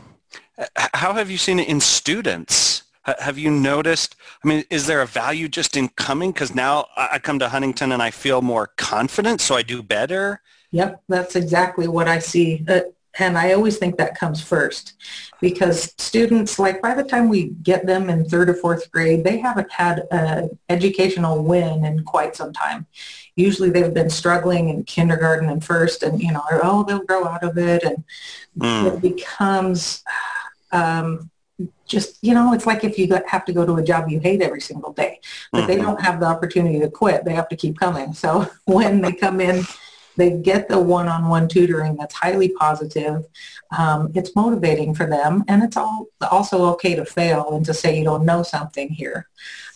how 0.77 1.13
have 1.13 1.31
you 1.31 1.39
seen 1.39 1.59
it 1.59 1.69
in 1.69 1.81
students? 1.81 2.85
Have 3.03 3.39
you 3.39 3.51
noticed? 3.51 4.17
I 4.45 4.49
mean, 4.49 4.65
is 4.71 4.87
there 4.87 5.03
a 5.03 5.07
value 5.07 5.49
just 5.49 5.77
in 5.77 5.89
coming? 5.91 6.33
Because 6.33 6.55
now 6.55 6.87
I 6.97 7.19
come 7.19 7.39
to 7.41 7.49
Huntington 7.49 7.93
and 7.93 8.03
I 8.03 8.11
feel 8.11 8.43
more 8.43 8.69
confident, 8.77 9.41
so 9.41 9.55
I 9.55 9.63
do 9.63 9.83
better. 9.83 10.41
Yep, 10.73 11.03
that's 11.09 11.37
exactly 11.37 11.87
what 11.87 12.09
I 12.09 12.19
see. 12.19 12.65
Uh, 12.69 12.81
and 13.19 13.39
I 13.39 13.53
always 13.53 13.79
think 13.79 13.97
that 13.97 14.19
comes 14.19 14.43
first 14.43 14.95
because 15.41 15.95
students, 15.99 16.59
like 16.59 16.83
by 16.83 16.95
the 16.95 17.05
time 17.05 17.29
we 17.29 17.51
get 17.63 17.87
them 17.87 18.11
in 18.11 18.25
third 18.25 18.51
or 18.51 18.55
fourth 18.55 18.91
grade, 18.91 19.25
they 19.25 19.39
haven't 19.39 19.71
had 19.73 20.05
an 20.11 20.59
educational 20.69 21.43
win 21.43 21.85
in 21.85 22.05
quite 22.05 22.37
some 22.37 22.53
time. 22.53 22.87
Usually 23.35 23.71
they've 23.71 23.93
been 23.93 24.11
struggling 24.11 24.69
in 24.69 24.85
kindergarten 24.85 25.49
and 25.49 25.65
first 25.65 26.03
and, 26.03 26.21
you 26.21 26.33
know, 26.33 26.43
oh, 26.51 26.85
they'll 26.85 27.05
grow 27.05 27.27
out 27.27 27.43
of 27.43 27.57
it. 27.59 27.85
And 27.85 28.05
mm. 28.59 28.95
it 28.95 29.03
becomes 29.03 30.03
um, 30.73 31.31
just, 31.87 32.19
you 32.23 32.35
know, 32.35 32.53
it's 32.53 32.67
like 32.67 32.85
if 32.85 32.99
you 32.99 33.09
have 33.27 33.45
to 33.47 33.53
go 33.53 33.65
to 33.65 33.77
a 33.77 33.83
job 33.83 34.09
you 34.09 34.21
hate 34.21 34.43
every 34.43 34.61
single 34.61 34.93
day, 34.93 35.21
but 35.53 35.61
mm-hmm. 35.61 35.67
they 35.69 35.77
don't 35.77 36.01
have 36.01 36.21
the 36.21 36.27
opportunity 36.27 36.81
to 36.81 36.91
quit. 36.91 37.25
They 37.25 37.35
have 37.35 37.49
to 37.49 37.57
keep 37.57 37.79
coming. 37.79 38.13
So 38.13 38.47
when 38.65 39.01
they 39.01 39.13
come 39.13 39.41
in 39.41 39.65
they 40.17 40.31
get 40.39 40.69
the 40.69 40.79
one-on-one 40.79 41.49
tutoring 41.49 41.97
that's 41.97 42.15
highly 42.15 42.49
positive. 42.51 43.25
Um, 43.77 44.13
it's 44.15 44.35
motivating 44.35 44.95
for 44.95 45.07
them, 45.07 45.45
and 45.49 45.63
it's 45.63 45.77
all 45.77 46.07
also 46.31 46.67
okay 46.75 46.95
to 46.95 47.05
fail 47.05 47.53
and 47.53 47.65
to 47.67 47.75
say 47.75 47.99
you 47.99 48.05
don't 48.05 48.25
know 48.25 48.43
something 48.43 48.89
here. 48.89 49.29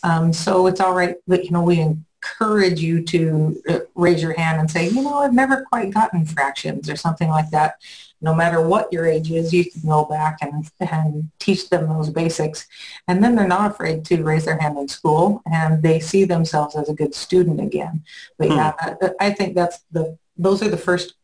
Um, 0.02 0.32
so 0.32 0.66
it's 0.66 0.80
all 0.80 0.94
right 0.94 1.16
that 1.26 1.44
you 1.44 1.50
know 1.50 1.62
we 1.62 1.80
encourage 2.22 2.80
you 2.80 3.02
to 3.02 3.62
uh, 3.68 3.78
raise 3.94 4.22
your 4.22 4.34
hand 4.34 4.60
and 4.60 4.70
say, 4.70 4.88
you 4.88 5.02
know, 5.02 5.18
I've 5.18 5.32
never 5.32 5.64
quite 5.64 5.92
gotten 5.92 6.26
fractions 6.26 6.90
or 6.90 6.96
something 6.96 7.28
like 7.28 7.50
that. 7.50 7.76
No 8.20 8.34
matter 8.34 8.66
what 8.66 8.92
your 8.92 9.06
age 9.06 9.30
is, 9.30 9.52
you 9.52 9.70
can 9.70 9.80
go 9.88 10.04
back 10.04 10.38
and, 10.42 10.68
and 10.80 11.30
teach 11.38 11.70
them 11.70 11.88
those 11.88 12.10
basics. 12.10 12.66
And 13.08 13.24
then 13.24 13.34
they're 13.34 13.48
not 13.48 13.70
afraid 13.70 14.04
to 14.06 14.22
raise 14.22 14.44
their 14.44 14.58
hand 14.58 14.78
in 14.78 14.88
school 14.88 15.42
and 15.50 15.82
they 15.82 16.00
see 16.00 16.24
themselves 16.24 16.76
as 16.76 16.90
a 16.90 16.94
good 16.94 17.14
student 17.14 17.60
again. 17.60 18.04
But 18.38 18.48
hmm. 18.48 18.54
yeah, 18.54 18.96
I 19.18 19.30
think 19.30 19.54
that's 19.54 19.80
the 19.90 20.18
those 20.40 20.62
are 20.62 20.68
the 20.68 20.76
first 20.76 21.14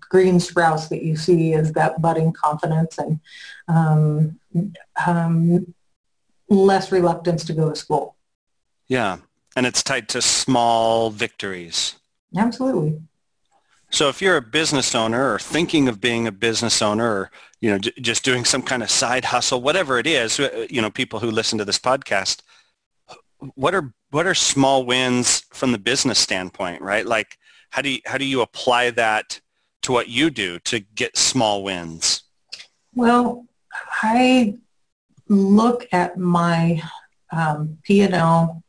green 0.00 0.40
sprouts 0.40 0.88
that 0.88 1.02
you 1.02 1.16
see 1.16 1.52
is 1.52 1.72
that 1.72 2.00
budding 2.00 2.32
confidence 2.32 2.98
and 2.98 3.20
um, 3.68 4.38
um, 5.06 5.74
less 6.48 6.90
reluctance 6.90 7.44
to 7.44 7.52
go 7.52 7.70
to 7.70 7.76
school. 7.76 8.16
Yeah, 8.88 9.18
and 9.54 9.66
it's 9.66 9.82
tied 9.82 10.08
to 10.10 10.22
small 10.22 11.10
victories. 11.10 11.96
Absolutely. 12.36 13.00
So 13.90 14.08
if 14.08 14.20
you're 14.20 14.36
a 14.36 14.42
business 14.42 14.94
owner 14.94 15.32
or 15.32 15.38
thinking 15.38 15.88
of 15.88 16.00
being 16.00 16.26
a 16.26 16.32
business 16.32 16.82
owner 16.82 17.08
or 17.08 17.30
you 17.60 17.70
know 17.70 17.78
j- 17.78 17.92
just 18.00 18.24
doing 18.24 18.44
some 18.44 18.62
kind 18.62 18.82
of 18.82 18.90
side 18.90 19.26
hustle, 19.26 19.62
whatever 19.62 19.98
it 19.98 20.06
is, 20.06 20.40
uh, 20.40 20.66
you 20.68 20.82
know, 20.82 20.90
people 20.90 21.20
who 21.20 21.30
listen 21.30 21.58
to 21.58 21.64
this 21.64 21.78
podcast, 21.78 22.42
what 23.54 23.74
are 23.74 23.94
what 24.10 24.26
are 24.26 24.34
small 24.34 24.84
wins 24.84 25.40
from 25.52 25.72
the 25.72 25.78
business 25.78 26.18
standpoint, 26.18 26.82
right? 26.82 27.06
Like 27.06 27.38
how 27.70 27.82
do 27.82 27.90
you, 27.90 28.00
how 28.06 28.18
do 28.18 28.24
you 28.24 28.40
apply 28.40 28.90
that 28.90 29.40
to 29.82 29.92
what 29.92 30.08
you 30.08 30.30
do 30.30 30.58
to 30.60 30.80
get 30.80 31.16
small 31.16 31.62
wins? 31.62 32.22
Well, 32.94 33.46
I 34.02 34.56
look 35.28 35.86
at 35.92 36.18
my 36.18 36.82
um, 37.30 37.78
P&L 37.82 38.62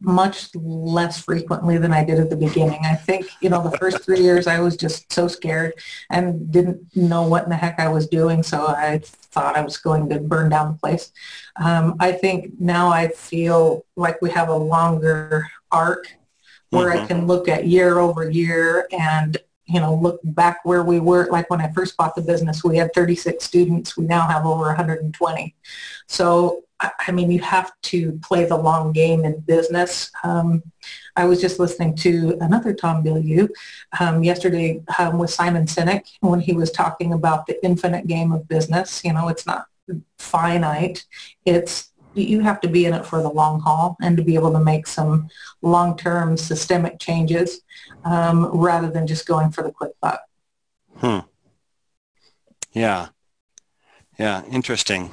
much 0.00 0.54
less 0.54 1.20
frequently 1.20 1.78
than 1.78 1.92
I 1.92 2.04
did 2.04 2.18
at 2.18 2.30
the 2.30 2.36
beginning. 2.36 2.80
I 2.84 2.94
think, 2.94 3.26
you 3.40 3.50
know, 3.50 3.62
the 3.62 3.76
first 3.78 4.00
three 4.04 4.20
years 4.20 4.46
I 4.46 4.60
was 4.60 4.76
just 4.76 5.12
so 5.12 5.28
scared 5.28 5.74
and 6.10 6.50
didn't 6.50 6.96
know 6.96 7.26
what 7.26 7.44
in 7.44 7.50
the 7.50 7.56
heck 7.56 7.80
I 7.80 7.88
was 7.88 8.06
doing. 8.06 8.42
So 8.42 8.66
I 8.66 9.00
thought 9.04 9.56
I 9.56 9.62
was 9.62 9.76
going 9.76 10.08
to 10.10 10.20
burn 10.20 10.50
down 10.50 10.72
the 10.72 10.78
place. 10.78 11.12
Um, 11.56 11.96
I 12.00 12.12
think 12.12 12.52
now 12.60 12.88
I 12.88 13.08
feel 13.08 13.84
like 13.96 14.22
we 14.22 14.30
have 14.30 14.48
a 14.48 14.56
longer 14.56 15.46
arc 15.70 16.17
where 16.70 16.90
mm-hmm. 16.90 17.04
I 17.04 17.06
can 17.06 17.26
look 17.26 17.48
at 17.48 17.66
year 17.66 17.98
over 17.98 18.30
year 18.30 18.88
and 18.92 19.36
you 19.66 19.80
know, 19.80 19.94
look 19.94 20.18
back 20.24 20.60
where 20.64 20.82
we 20.82 20.98
were, 20.98 21.28
like 21.30 21.50
when 21.50 21.60
I 21.60 21.70
first 21.72 21.94
bought 21.98 22.14
the 22.14 22.22
business, 22.22 22.64
we 22.64 22.78
had 22.78 22.94
36 22.94 23.44
students. 23.44 23.98
We 23.98 24.06
now 24.06 24.26
have 24.26 24.46
over 24.46 24.64
120. 24.64 25.54
So 26.06 26.64
I 26.80 27.10
mean, 27.10 27.30
you 27.30 27.40
have 27.40 27.72
to 27.82 28.12
play 28.22 28.44
the 28.44 28.56
long 28.56 28.92
game 28.92 29.24
in 29.24 29.40
business. 29.40 30.12
Um, 30.22 30.62
I 31.16 31.24
was 31.24 31.40
just 31.40 31.58
listening 31.58 31.96
to 31.96 32.38
another 32.40 32.72
Tom 32.72 33.02
Bilyeu 33.02 33.48
um, 33.98 34.22
yesterday 34.22 34.80
um, 34.98 35.18
with 35.18 35.30
Simon 35.30 35.66
Sinek 35.66 36.04
when 36.20 36.38
he 36.38 36.52
was 36.52 36.70
talking 36.70 37.12
about 37.12 37.46
the 37.46 37.62
infinite 37.64 38.06
game 38.06 38.30
of 38.30 38.46
business. 38.46 39.02
You 39.04 39.12
know, 39.12 39.26
it's 39.26 39.44
not 39.44 39.66
finite. 40.18 41.04
It's 41.44 41.90
you 42.14 42.40
have 42.40 42.60
to 42.60 42.68
be 42.68 42.86
in 42.86 42.94
it 42.94 43.06
for 43.06 43.22
the 43.22 43.28
long 43.28 43.60
haul 43.60 43.96
and 44.02 44.16
to 44.16 44.22
be 44.22 44.34
able 44.34 44.52
to 44.52 44.60
make 44.60 44.86
some 44.86 45.28
long-term 45.62 46.36
systemic 46.36 46.98
changes 46.98 47.60
um, 48.04 48.46
rather 48.46 48.90
than 48.90 49.06
just 49.06 49.26
going 49.26 49.50
for 49.50 49.62
the 49.62 49.70
quick 49.70 49.92
buck. 50.00 50.20
Hmm. 50.96 51.20
Yeah. 52.72 53.08
Yeah. 54.18 54.44
Interesting 54.50 55.12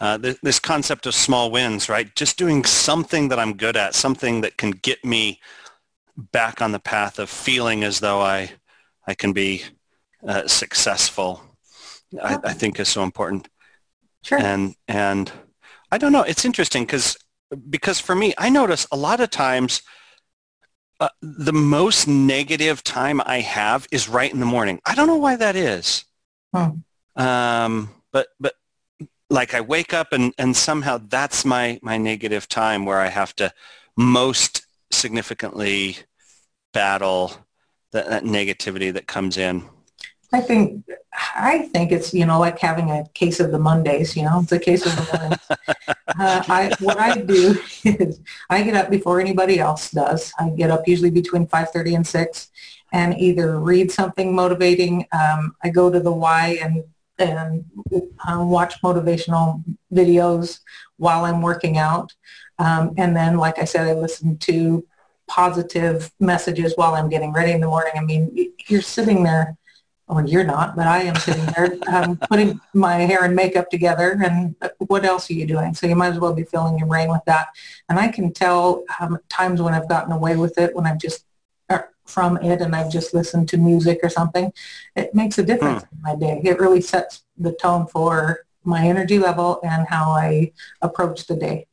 uh, 0.00 0.18
th- 0.18 0.38
this 0.42 0.58
concept 0.58 1.06
of 1.06 1.14
small 1.14 1.50
wins, 1.50 1.88
right? 1.88 2.14
Just 2.14 2.38
doing 2.38 2.64
something 2.64 3.28
that 3.28 3.38
I'm 3.38 3.56
good 3.56 3.76
at, 3.76 3.94
something 3.94 4.40
that 4.42 4.56
can 4.56 4.70
get 4.70 5.04
me 5.04 5.40
back 6.16 6.60
on 6.60 6.72
the 6.72 6.78
path 6.78 7.18
of 7.18 7.30
feeling 7.30 7.84
as 7.84 8.00
though 8.00 8.20
I, 8.20 8.52
I 9.06 9.14
can 9.14 9.32
be 9.32 9.62
uh, 10.26 10.46
successful. 10.46 11.42
I, 12.22 12.38
I, 12.44 12.52
think 12.52 12.80
is 12.80 12.88
so 12.88 13.02
important. 13.02 13.48
Sure. 14.22 14.38
And 14.38 14.74
and 14.88 15.30
I 15.90 15.98
don't 15.98 16.12
know. 16.12 16.22
It's 16.22 16.44
interesting 16.44 16.84
because 16.84 17.16
because 17.68 17.98
for 17.98 18.14
me, 18.14 18.32
I 18.38 18.48
notice 18.48 18.86
a 18.92 18.96
lot 18.96 19.20
of 19.20 19.30
times 19.30 19.82
uh, 21.00 21.08
the 21.20 21.52
most 21.52 22.06
negative 22.06 22.84
time 22.84 23.20
I 23.24 23.40
have 23.40 23.88
is 23.90 24.08
right 24.08 24.32
in 24.32 24.38
the 24.38 24.46
morning. 24.46 24.80
I 24.84 24.94
don't 24.94 25.06
know 25.06 25.16
why 25.16 25.36
that 25.36 25.56
is. 25.56 26.04
Hmm. 26.54 26.70
Um, 27.16 27.90
but 28.12 28.28
but 28.38 28.54
like 29.30 29.54
I 29.54 29.60
wake 29.60 29.94
up 29.94 30.12
and, 30.12 30.34
and 30.36 30.56
somehow 30.56 31.00
that's 31.08 31.44
my, 31.44 31.78
my 31.82 31.96
negative 31.96 32.48
time 32.48 32.84
where 32.84 32.98
I 32.98 33.08
have 33.08 33.34
to 33.36 33.52
most 33.96 34.66
significantly 34.90 35.98
battle 36.72 37.32
that, 37.92 38.08
that 38.08 38.24
negativity 38.24 38.92
that 38.92 39.06
comes 39.06 39.36
in. 39.36 39.68
I 40.32 40.40
think 40.40 40.84
I 41.34 41.68
think 41.72 41.90
it's 41.92 42.14
you 42.14 42.24
know 42.24 42.38
like 42.38 42.58
having 42.58 42.90
a 42.90 43.04
case 43.14 43.40
of 43.40 43.50
the 43.50 43.58
Mondays. 43.58 44.16
You 44.16 44.24
know, 44.24 44.40
it's 44.42 44.52
a 44.52 44.58
case 44.58 44.86
of 44.86 44.94
the 44.94 45.18
Mondays. 45.18 45.46
uh, 45.88 46.44
I, 46.48 46.72
what 46.80 46.98
I 46.98 47.18
do 47.20 47.58
is 47.84 48.20
I 48.48 48.62
get 48.62 48.74
up 48.74 48.90
before 48.90 49.20
anybody 49.20 49.58
else 49.58 49.90
does. 49.90 50.32
I 50.38 50.50
get 50.50 50.70
up 50.70 50.86
usually 50.86 51.10
between 51.10 51.46
five 51.46 51.70
thirty 51.70 51.94
and 51.94 52.06
six, 52.06 52.48
and 52.92 53.18
either 53.18 53.58
read 53.58 53.90
something 53.90 54.34
motivating. 54.34 55.06
Um, 55.12 55.56
I 55.64 55.70
go 55.70 55.90
to 55.90 56.00
the 56.00 56.12
Y 56.12 56.58
and 56.62 56.84
and 57.18 57.64
um, 58.26 58.50
watch 58.50 58.80
motivational 58.82 59.62
videos 59.92 60.60
while 60.96 61.24
I'm 61.24 61.42
working 61.42 61.76
out. 61.76 62.14
Um, 62.58 62.94
and 62.96 63.16
then, 63.16 63.36
like 63.36 63.58
I 63.58 63.64
said, 63.64 63.86
I 63.86 63.94
listen 63.94 64.38
to 64.38 64.86
positive 65.26 66.10
messages 66.18 66.74
while 66.76 66.94
I'm 66.94 67.08
getting 67.08 67.32
ready 67.32 67.52
in 67.52 67.60
the 67.60 67.68
morning. 67.68 67.92
I 67.96 68.00
mean, 68.00 68.52
you're 68.66 68.82
sitting 68.82 69.22
there, 69.22 69.56
or 70.10 70.26
you're 70.26 70.44
not, 70.44 70.76
but 70.76 70.86
I 70.86 71.02
am 71.02 71.14
sitting 71.16 71.46
there 71.56 71.78
um, 71.88 72.16
putting 72.28 72.60
my 72.74 72.96
hair 72.96 73.24
and 73.24 73.34
makeup 73.34 73.70
together. 73.70 74.18
And 74.22 74.56
what 74.78 75.04
else 75.04 75.30
are 75.30 75.34
you 75.34 75.46
doing? 75.46 75.72
So 75.74 75.86
you 75.86 75.94
might 75.94 76.12
as 76.12 76.18
well 76.18 76.34
be 76.34 76.42
filling 76.42 76.78
your 76.78 76.88
brain 76.88 77.10
with 77.10 77.22
that. 77.26 77.48
And 77.88 77.98
I 77.98 78.08
can 78.08 78.32
tell 78.32 78.84
um, 78.98 79.18
times 79.28 79.62
when 79.62 79.72
I've 79.72 79.88
gotten 79.88 80.12
away 80.12 80.36
with 80.36 80.58
it, 80.58 80.74
when 80.74 80.86
I've 80.86 80.98
just 80.98 81.24
from 82.10 82.36
it 82.38 82.60
and 82.60 82.74
I've 82.74 82.90
just 82.90 83.14
listened 83.14 83.48
to 83.50 83.56
music 83.56 84.00
or 84.02 84.08
something, 84.08 84.52
it 84.96 85.14
makes 85.14 85.38
a 85.38 85.42
difference 85.42 85.84
hmm. 85.84 85.94
in 85.94 86.02
my 86.02 86.16
day. 86.16 86.40
It 86.44 86.58
really 86.58 86.80
sets 86.80 87.22
the 87.38 87.52
tone 87.52 87.86
for 87.86 88.40
my 88.64 88.86
energy 88.86 89.18
level 89.18 89.60
and 89.62 89.86
how 89.88 90.10
I 90.10 90.52
approach 90.82 91.26
the 91.26 91.36
day. 91.36 91.66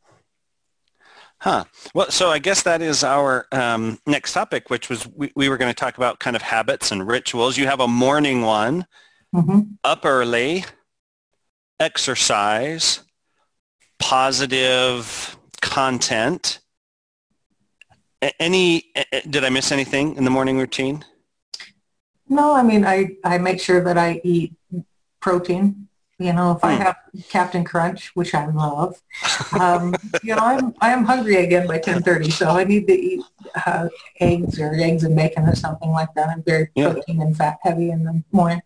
Huh. 1.40 1.66
Well, 1.94 2.10
so 2.10 2.30
I 2.30 2.40
guess 2.40 2.64
that 2.64 2.82
is 2.82 3.04
our 3.04 3.48
um, 3.52 4.00
next 4.08 4.34
topic, 4.34 4.70
which 4.70 4.90
was 4.90 5.08
we, 5.08 5.32
we 5.36 5.50
were 5.50 5.58
going 5.58 5.70
to 5.70 5.80
talk 5.80 5.98
about 5.98 6.20
kind 6.20 6.36
of 6.36 6.42
habits 6.42 6.92
and 6.92 7.08
rituals. 7.08 7.58
You 7.58 7.68
have 7.68 7.80
a 7.80 7.88
morning 7.88 8.42
one, 8.42 8.88
mm-hmm. 9.36 9.62
up 9.84 10.04
early, 10.04 10.66
exercise, 11.80 13.02
positive 14.00 15.38
content, 15.62 16.60
any, 18.40 18.92
did 19.30 19.44
I 19.44 19.50
miss 19.50 19.72
anything 19.72 20.16
in 20.16 20.24
the 20.24 20.32
morning 20.32 20.58
routine? 20.58 21.06
No, 22.28 22.54
I 22.54 22.64
mean, 22.64 22.86
I, 22.86 23.16
I 23.24 23.38
make 23.38 23.62
sure 23.62 23.84
that 23.84 23.98
I 23.98 24.22
eat 24.24 24.54
protein. 25.20 25.87
You 26.20 26.34
know, 26.34 26.54
if. 26.54 26.64
I 26.64 26.76
hmm. 26.76 26.82
have 26.82 26.98
Captain 27.30 27.64
Crunch, 27.64 28.16
which 28.16 28.34
I 28.34 28.48
love, 28.48 29.00
um, 29.60 29.94
you 30.24 30.36
know, 30.36 30.42
I'm, 30.42 30.74
I'm 30.82 31.04
hungry 31.04 31.36
again 31.36 31.68
by 31.68 31.76
1030, 31.76 32.32
so 32.32 32.50
I 32.50 32.64
need 32.64 32.88
to 32.88 32.94
eat 32.94 33.24
uh, 33.68 33.88
eggs 34.20 34.60
or 34.60 34.74
eggs 34.74 35.04
and 35.04 35.16
bacon 35.16 35.48
or 35.48 35.56
something 35.56 35.92
like 35.92 36.14
that. 36.16 36.30
I'm 36.30 36.42
very 36.42 36.70
yeah. 36.74 36.94
protein 36.94 37.22
and 37.22 37.38
fat 37.38 37.60
heavy 37.62 37.92
in 37.92 38.04
the 38.04 38.24
morning. 38.32 38.62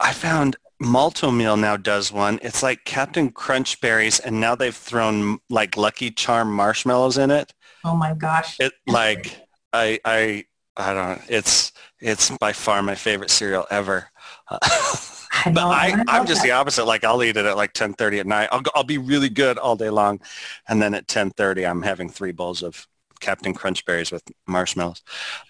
I 0.00 0.12
found 0.14 0.56
Malt-O-Meal 0.80 1.58
now 1.58 1.76
does 1.76 2.10
one. 2.10 2.40
It's 2.42 2.62
like 2.62 2.84
Captain 2.84 3.30
Crunch 3.30 3.80
berries, 3.80 4.18
and 4.18 4.40
now 4.40 4.54
they've 4.54 4.74
thrown 4.74 5.38
like 5.50 5.76
Lucky 5.76 6.10
Charm 6.10 6.52
marshmallows 6.52 7.18
in 7.18 7.30
it. 7.30 7.52
Oh 7.84 7.96
my 7.96 8.14
gosh. 8.14 8.58
It 8.58 8.72
like 8.86 9.46
I 9.72 10.00
I 10.04 10.46
I 10.76 10.94
don't 10.94 11.18
know. 11.18 11.22
It's 11.28 11.72
it's 12.00 12.30
by 12.38 12.52
far 12.52 12.82
my 12.82 12.94
favorite 12.94 13.30
cereal 13.30 13.66
ever. 13.70 14.10
I 15.44 15.50
know, 15.50 15.68
but 15.68 15.76
I, 15.76 16.04
I 16.08 16.18
am 16.18 16.26
just 16.26 16.42
that. 16.42 16.46
the 16.46 16.52
opposite. 16.52 16.84
Like 16.84 17.04
I'll 17.04 17.22
eat 17.22 17.36
it 17.36 17.46
at 17.46 17.56
like 17.56 17.72
10:30 17.72 18.20
at 18.20 18.26
night. 18.26 18.48
I'll 18.52 18.62
I'll 18.74 18.84
be 18.84 18.98
really 18.98 19.28
good 19.28 19.58
all 19.58 19.76
day 19.76 19.90
long, 19.90 20.20
and 20.68 20.80
then 20.80 20.94
at 20.94 21.06
10:30 21.06 21.68
I'm 21.68 21.82
having 21.82 22.08
three 22.08 22.32
bowls 22.32 22.62
of 22.62 22.86
Captain 23.20 23.54
Crunch 23.54 23.84
berries 23.84 24.12
with 24.12 24.22
marshmallows. 24.46 25.02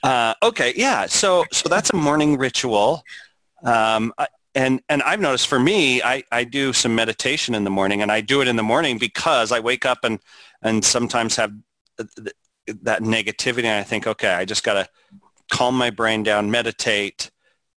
Uh, 0.02 0.34
okay, 0.42 0.72
yeah. 0.76 1.06
So 1.06 1.44
so 1.52 1.68
that's 1.68 1.90
a 1.90 1.96
morning 1.96 2.38
ritual. 2.38 3.02
Um, 3.64 4.12
I, 4.18 4.28
and 4.54 4.82
and 4.88 5.02
I've 5.02 5.20
noticed 5.20 5.48
for 5.48 5.58
me, 5.58 6.02
I, 6.02 6.22
I 6.30 6.44
do 6.44 6.72
some 6.72 6.94
meditation 6.94 7.54
in 7.54 7.64
the 7.64 7.70
morning, 7.70 8.02
and 8.02 8.12
I 8.12 8.20
do 8.20 8.42
it 8.42 8.48
in 8.48 8.56
the 8.56 8.62
morning 8.62 8.98
because 8.98 9.50
I 9.50 9.60
wake 9.60 9.86
up 9.86 10.04
and 10.04 10.18
and 10.62 10.84
sometimes 10.84 11.36
have 11.36 11.52
that 12.66 13.02
negativity 13.02 13.64
and 13.64 13.78
I 13.78 13.82
think, 13.82 14.06
okay, 14.06 14.32
I 14.32 14.44
just 14.44 14.62
got 14.62 14.74
to 14.74 14.88
calm 15.50 15.76
my 15.76 15.90
brain 15.90 16.22
down, 16.22 16.50
meditate, 16.50 17.30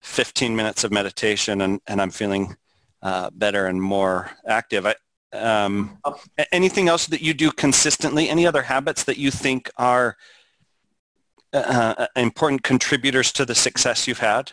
15 0.05 0.55
minutes 0.55 0.85
of 0.85 0.93
meditation 0.93 1.63
and, 1.63 1.81
and 1.87 2.01
I'm 2.01 2.11
feeling 2.11 2.57
uh, 3.03 3.31
better 3.33 3.67
and 3.67 3.81
more 3.81 4.31
active. 4.47 4.87
I, 4.87 4.95
um, 5.33 5.99
anything 6.53 6.89
else 6.89 7.07
that 7.07 7.23
you 7.23 7.35
do 7.35 7.51
consistently? 7.51 8.29
Any 8.29 8.47
other 8.47 8.63
habits 8.63 9.05
that 9.05 9.19
you 9.19 9.31
think 9.31 9.71
are 9.77 10.17
uh, 11.53 11.95
uh 11.99 12.07
important 12.17 12.63
contributors 12.63 13.33
to 13.33 13.45
the 13.45 13.55
success 13.55 14.07
you've 14.07 14.19
had? 14.19 14.53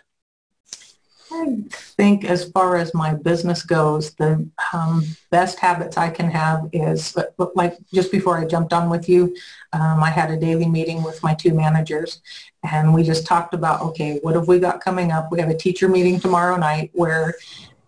I 1.34 1.64
think 1.72 2.26
as 2.26 2.52
far 2.52 2.76
as 2.76 2.94
my 2.94 3.14
business 3.14 3.64
goes, 3.64 4.14
the 4.16 4.48
um, 4.74 5.06
best 5.30 5.60
habits 5.60 5.98
I 5.98 6.10
can 6.10 6.30
have 6.30 6.70
is 6.74 7.18
like 7.56 7.78
just 7.94 8.12
before 8.12 8.38
I 8.38 8.46
jumped 8.46 8.74
on 8.74 8.90
with 8.90 9.08
you, 9.08 9.36
um, 9.72 10.04
I 10.04 10.10
had 10.10 10.30
a 10.30 10.38
daily 10.38 10.68
meeting 10.68 11.04
with 11.04 11.24
my 11.24 11.34
two 11.34 11.54
managers 11.54 12.22
and 12.64 12.94
we 12.94 13.04
just 13.04 13.26
talked 13.26 13.54
about, 13.54 13.82
okay, 13.82 14.20
what 14.22 14.36
have 14.36 14.48
we 14.48 14.60
got 14.60 14.82
coming 14.82 15.12
up? 15.12 15.32
We 15.32 15.40
have 15.40 15.50
a 15.50 15.58
teacher 15.58 15.88
meeting 15.88 16.20
tomorrow 16.20 16.58
night 16.58 16.92
where 16.94 17.36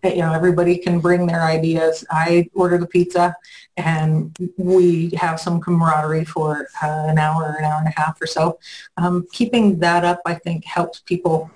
you 0.04 0.18
know 0.18 0.34
everybody 0.34 0.78
can 0.78 1.00
bring 1.00 1.26
their 1.28 1.44
ideas. 1.44 2.04
I 2.12 2.50
order 2.54 2.78
the 2.78 2.88
pizza 2.88 3.36
and 3.78 4.36
we 4.58 5.12
have 5.12 5.40
some 5.40 5.62
camaraderie 5.62 6.26
for 6.26 6.68
uh, 6.82 7.06
an 7.08 7.18
hour, 7.18 7.56
an 7.58 7.66
hour 7.66 7.80
and 7.80 7.88
a 7.88 8.00
half 8.02 8.22
or 8.22 8.28
so. 8.28 8.60
Um, 8.98 9.26
keeping 9.32 9.80
that 9.80 10.04
up, 10.04 10.22
I 10.26 10.36
think, 10.36 10.66
helps 10.66 11.00
people 11.00 11.50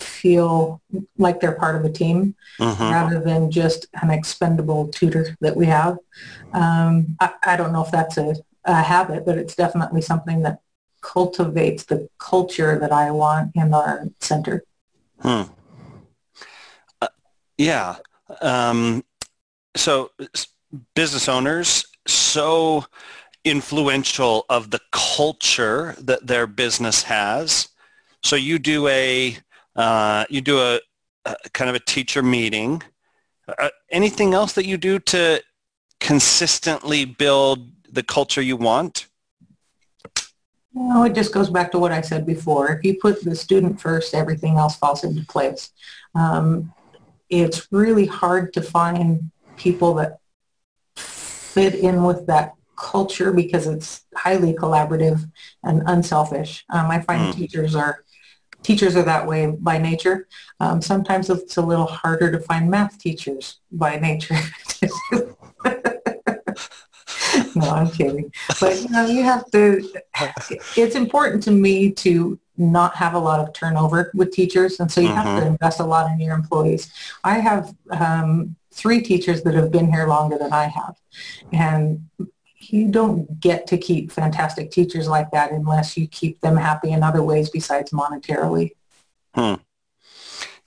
feel 0.00 0.80
like 1.16 1.40
they're 1.40 1.52
part 1.52 1.76
of 1.76 1.84
a 1.84 1.92
team 1.92 2.34
mm-hmm. 2.58 2.82
rather 2.82 3.20
than 3.20 3.50
just 3.50 3.86
an 4.02 4.10
expendable 4.10 4.88
tutor 4.88 5.36
that 5.40 5.56
we 5.56 5.66
have. 5.66 5.98
Um, 6.52 7.16
I, 7.20 7.32
I, 7.44 7.56
don't 7.56 7.72
know 7.72 7.84
if 7.84 7.90
that's 7.90 8.16
a, 8.16 8.36
a, 8.64 8.82
habit, 8.82 9.26
but 9.26 9.38
it's 9.38 9.54
definitely 9.54 10.00
something 10.00 10.42
that 10.42 10.60
cultivates 11.00 11.84
the 11.84 12.08
culture 12.18 12.78
that 12.78 12.92
I 12.92 13.10
want 13.10 13.52
in 13.54 13.74
our 13.74 14.04
center. 14.20 14.62
Hmm. 15.20 15.42
Uh, 17.02 17.08
yeah. 17.56 17.96
um, 18.40 19.04
so 19.76 20.10
business 20.94 21.28
owners 21.28 21.86
so 22.06 22.84
influential 23.44 24.44
of 24.48 24.70
the 24.70 24.80
culture 24.90 25.94
that 25.98 26.26
their 26.26 26.46
business 26.46 27.02
has. 27.04 27.68
So 28.22 28.36
you 28.36 28.58
do 28.58 28.88
a 28.88 29.38
uh, 29.78 30.24
you 30.28 30.40
do 30.40 30.58
a, 30.58 30.80
a, 31.24 31.36
kind 31.54 31.70
of 31.70 31.76
a 31.76 31.80
teacher 31.80 32.22
meeting. 32.22 32.82
Uh, 33.46 33.68
anything 33.90 34.34
else 34.34 34.52
that 34.54 34.66
you 34.66 34.76
do 34.76 34.98
to 34.98 35.40
consistently 36.00 37.04
build 37.04 37.70
the 37.90 38.02
culture 38.02 38.42
you 38.42 38.56
want? 38.56 39.06
No, 40.74 41.04
it 41.04 41.14
just 41.14 41.32
goes 41.32 41.48
back 41.48 41.70
to 41.72 41.78
what 41.78 41.92
I 41.92 42.00
said 42.00 42.26
before. 42.26 42.72
If 42.72 42.84
you 42.84 42.98
put 43.00 43.24
the 43.24 43.34
student 43.34 43.80
first, 43.80 44.14
everything 44.14 44.58
else 44.58 44.76
falls 44.76 45.04
into 45.04 45.24
place. 45.26 45.70
Um, 46.14 46.72
it's 47.30 47.68
really 47.70 48.06
hard 48.06 48.52
to 48.54 48.62
find 48.62 49.30
people 49.56 49.94
that 49.94 50.18
fit 50.96 51.74
in 51.76 52.02
with 52.02 52.26
that 52.26 52.54
culture 52.76 53.32
because 53.32 53.66
it's 53.66 54.02
highly 54.14 54.54
collaborative 54.54 55.28
and 55.64 55.82
unselfish. 55.86 56.64
Um, 56.70 56.90
I 56.90 57.00
find 57.00 57.32
mm. 57.32 57.36
teachers 57.36 57.74
are 57.74 58.04
teachers 58.62 58.96
are 58.96 59.02
that 59.02 59.26
way 59.26 59.46
by 59.46 59.78
nature. 59.78 60.26
Um, 60.60 60.82
sometimes 60.82 61.30
it's 61.30 61.56
a 61.56 61.62
little 61.62 61.86
harder 61.86 62.30
to 62.32 62.40
find 62.40 62.70
math 62.70 62.98
teachers 62.98 63.60
by 63.70 63.96
nature. 63.96 64.38
no, 67.54 67.70
I'm 67.70 67.90
kidding. 67.90 68.32
But 68.60 68.80
you 68.82 68.88
know, 68.88 69.06
you 69.06 69.22
have 69.22 69.50
to. 69.52 69.88
It's 70.76 70.94
important 70.94 71.42
to 71.44 71.50
me 71.50 71.92
to 71.92 72.38
not 72.56 72.96
have 72.96 73.14
a 73.14 73.18
lot 73.18 73.40
of 73.40 73.52
turnover 73.52 74.10
with 74.14 74.32
teachers, 74.32 74.80
and 74.80 74.90
so 74.90 75.00
you 75.00 75.08
mm-hmm. 75.08 75.16
have 75.16 75.26
to 75.26 75.44
mm-hmm. 75.44 75.52
invest 75.52 75.80
a 75.80 75.84
lot 75.84 76.10
in 76.10 76.20
your 76.20 76.34
employees. 76.34 76.92
I 77.24 77.38
have 77.38 77.74
um, 77.90 78.56
three 78.72 79.00
teachers 79.00 79.42
that 79.42 79.54
have 79.54 79.70
been 79.70 79.90
here 79.90 80.06
longer 80.08 80.38
than 80.38 80.52
I 80.52 80.66
have, 80.66 80.96
and 81.52 82.08
you 82.72 82.88
don't 82.88 83.40
get 83.40 83.66
to 83.68 83.78
keep 83.78 84.12
fantastic 84.12 84.70
teachers 84.70 85.08
like 85.08 85.30
that 85.30 85.52
unless 85.52 85.96
you 85.96 86.06
keep 86.06 86.40
them 86.40 86.56
happy 86.56 86.90
in 86.90 87.02
other 87.02 87.22
ways 87.22 87.50
besides 87.50 87.90
monetarily. 87.90 88.72
Hmm. 89.34 89.54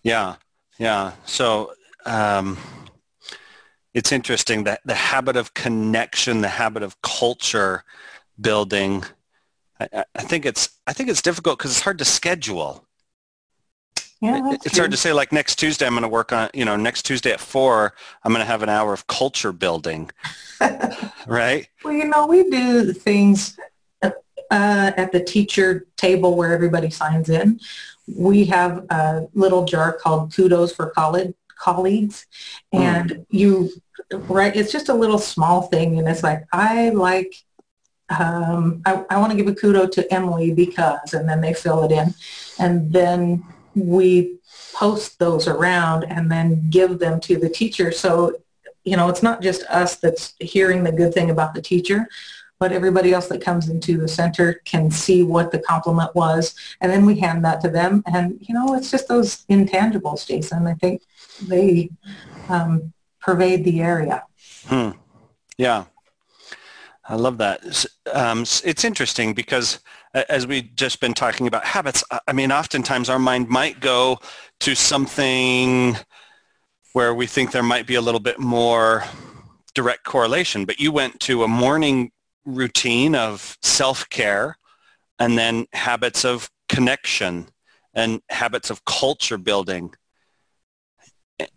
Yeah, 0.03 0.35
yeah. 0.77 1.13
So 1.25 1.73
um, 2.05 2.57
it's 3.93 4.11
interesting 4.11 4.63
that 4.63 4.81
the 4.85 4.95
habit 4.95 5.35
of 5.35 5.53
connection, 5.53 6.41
the 6.41 6.47
habit 6.47 6.83
of 6.83 7.01
culture 7.01 7.83
building. 8.39 9.03
I, 9.79 10.05
I 10.15 10.21
think 10.23 10.45
it's 10.45 10.69
I 10.87 10.93
think 10.93 11.09
it's 11.09 11.21
difficult 11.21 11.57
because 11.57 11.71
it's 11.71 11.81
hard 11.81 11.99
to 11.99 12.05
schedule. 12.05 12.85
Yeah, 14.21 14.51
it's 14.51 14.75
true. 14.75 14.81
hard 14.81 14.91
to 14.91 14.97
say 14.97 15.13
like 15.13 15.31
next 15.31 15.55
Tuesday 15.55 15.87
I'm 15.87 15.93
going 15.93 16.03
to 16.03 16.07
work 16.07 16.31
on, 16.31 16.49
you 16.53 16.63
know, 16.63 16.75
next 16.75 17.03
Tuesday 17.03 17.31
at 17.31 17.39
four, 17.39 17.93
I'm 18.23 18.31
going 18.31 18.45
to 18.45 18.45
have 18.45 18.61
an 18.61 18.69
hour 18.69 18.93
of 18.93 19.07
culture 19.07 19.51
building. 19.51 20.11
right? 21.27 21.67
Well, 21.83 21.93
you 21.93 22.05
know, 22.05 22.27
we 22.27 22.47
do 22.49 22.93
things 22.93 23.57
uh, 24.03 24.11
at 24.51 25.11
the 25.11 25.23
teacher 25.23 25.87
table 25.97 26.35
where 26.35 26.53
everybody 26.53 26.91
signs 26.91 27.29
in. 27.29 27.59
We 28.15 28.45
have 28.45 28.85
a 28.91 29.27
little 29.33 29.65
jar 29.65 29.93
called 29.93 30.33
kudos 30.33 30.73
for 30.73 30.91
college 30.91 31.33
colleagues 31.57 32.25
and 32.73 33.11
mm. 33.11 33.25
you 33.29 33.69
right 34.11 34.55
it's 34.55 34.71
just 34.71 34.89
a 34.89 34.93
little 34.95 35.19
small 35.19 35.61
thing 35.61 35.99
and 35.99 36.07
it's 36.07 36.23
like 36.23 36.43
i 36.51 36.89
like 36.89 37.35
um, 38.19 38.81
I, 38.85 39.05
I 39.09 39.19
want 39.19 39.31
to 39.31 39.37
give 39.37 39.47
a 39.47 39.53
kudo 39.53 39.89
to 39.91 40.13
Emily 40.13 40.51
because, 40.53 41.13
and 41.13 41.29
then 41.29 41.41
they 41.41 41.53
fill 41.53 41.83
it 41.83 41.91
in. 41.91 42.13
And 42.59 42.91
then 42.91 43.43
we 43.75 44.37
post 44.73 45.19
those 45.19 45.47
around 45.47 46.03
and 46.03 46.31
then 46.31 46.69
give 46.69 46.99
them 46.99 47.19
to 47.21 47.37
the 47.37 47.49
teacher. 47.49 47.91
So, 47.91 48.37
you 48.83 48.97
know, 48.97 49.09
it's 49.09 49.23
not 49.23 49.41
just 49.41 49.63
us 49.63 49.95
that's 49.97 50.33
hearing 50.39 50.83
the 50.83 50.91
good 50.91 51.13
thing 51.13 51.29
about 51.29 51.53
the 51.53 51.61
teacher, 51.61 52.07
but 52.59 52.71
everybody 52.71 53.13
else 53.13 53.27
that 53.27 53.41
comes 53.41 53.69
into 53.69 53.97
the 53.97 54.07
center 54.07 54.61
can 54.65 54.91
see 54.91 55.23
what 55.23 55.51
the 55.51 55.59
compliment 55.59 56.13
was. 56.15 56.55
And 56.79 56.91
then 56.91 57.05
we 57.05 57.19
hand 57.19 57.43
that 57.45 57.61
to 57.61 57.69
them. 57.69 58.03
And, 58.05 58.37
you 58.41 58.53
know, 58.53 58.75
it's 58.75 58.91
just 58.91 59.07
those 59.07 59.45
intangibles, 59.47 60.27
Jason. 60.27 60.67
I 60.67 60.75
think 60.75 61.01
they 61.47 61.89
um, 62.49 62.93
pervade 63.19 63.63
the 63.63 63.81
area. 63.81 64.23
Hmm. 64.65 64.91
Yeah. 65.57 65.85
I 67.07 67.15
love 67.15 67.39
that. 67.39 67.85
Um, 68.13 68.41
it's 68.41 68.83
interesting 68.83 69.33
because 69.33 69.79
as 70.13 70.45
we've 70.45 70.75
just 70.75 70.99
been 70.99 71.13
talking 71.13 71.47
about 71.47 71.65
habits, 71.65 72.03
I 72.27 72.33
mean, 72.33 72.51
oftentimes 72.51 73.09
our 73.09 73.19
mind 73.19 73.49
might 73.49 73.79
go 73.79 74.19
to 74.61 74.75
something 74.75 75.97
where 76.93 77.13
we 77.13 77.27
think 77.27 77.51
there 77.51 77.63
might 77.63 77.87
be 77.87 77.95
a 77.95 78.01
little 78.01 78.19
bit 78.19 78.39
more 78.39 79.05
direct 79.73 80.03
correlation, 80.03 80.65
but 80.65 80.79
you 80.79 80.91
went 80.91 81.19
to 81.21 81.43
a 81.43 81.47
morning 81.47 82.11
routine 82.45 83.15
of 83.15 83.57
self-care 83.61 84.57
and 85.19 85.37
then 85.37 85.67
habits 85.73 86.25
of 86.25 86.49
connection 86.67 87.47
and 87.93 88.21
habits 88.29 88.69
of 88.69 88.83
culture 88.85 89.37
building. 89.37 89.93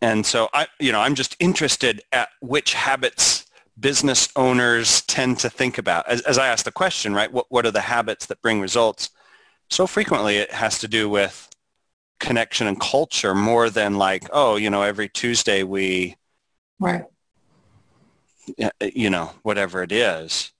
And 0.00 0.24
so 0.24 0.48
I, 0.52 0.66
you 0.78 0.92
know, 0.92 1.00
I'm 1.00 1.14
just 1.14 1.36
interested 1.40 2.02
at 2.12 2.28
which 2.40 2.74
habits 2.74 3.43
business 3.78 4.28
owners 4.36 5.02
tend 5.02 5.38
to 5.40 5.50
think 5.50 5.78
about? 5.78 6.08
As, 6.08 6.20
as 6.22 6.38
I 6.38 6.48
asked 6.48 6.64
the 6.64 6.72
question, 6.72 7.14
right, 7.14 7.32
what, 7.32 7.46
what 7.48 7.66
are 7.66 7.70
the 7.70 7.80
habits 7.80 8.26
that 8.26 8.42
bring 8.42 8.60
results? 8.60 9.10
So 9.70 9.86
frequently 9.86 10.36
it 10.36 10.52
has 10.52 10.78
to 10.80 10.88
do 10.88 11.08
with 11.08 11.48
connection 12.20 12.66
and 12.66 12.80
culture 12.80 13.34
more 13.34 13.70
than 13.70 13.98
like, 13.98 14.24
oh, 14.32 14.56
you 14.56 14.70
know, 14.70 14.82
every 14.82 15.08
Tuesday 15.08 15.62
we, 15.62 16.16
right, 16.78 17.04
you 18.80 19.10
know, 19.10 19.32
whatever 19.42 19.82
it 19.82 19.92
is. 19.92 20.52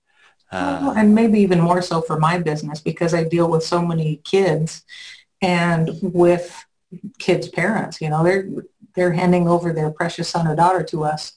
Uh, 0.51 0.93
and 0.95 1.15
maybe 1.15 1.39
even 1.39 1.59
more 1.59 1.81
so 1.81 2.01
for 2.01 2.19
my 2.19 2.37
business 2.37 2.79
because 2.79 3.13
I 3.13 3.23
deal 3.23 3.49
with 3.49 3.63
so 3.63 3.81
many 3.81 4.17
kids 4.23 4.83
and 5.41 5.89
with 6.01 6.65
kids' 7.19 7.49
parents. 7.49 7.99
You 7.99 8.09
know, 8.09 8.23
they're 8.23 8.47
they're 8.95 9.11
handing 9.11 9.47
over 9.47 9.73
their 9.73 9.91
precious 9.91 10.29
son 10.29 10.47
or 10.47 10.55
daughter 10.55 10.83
to 10.83 11.03
us, 11.03 11.33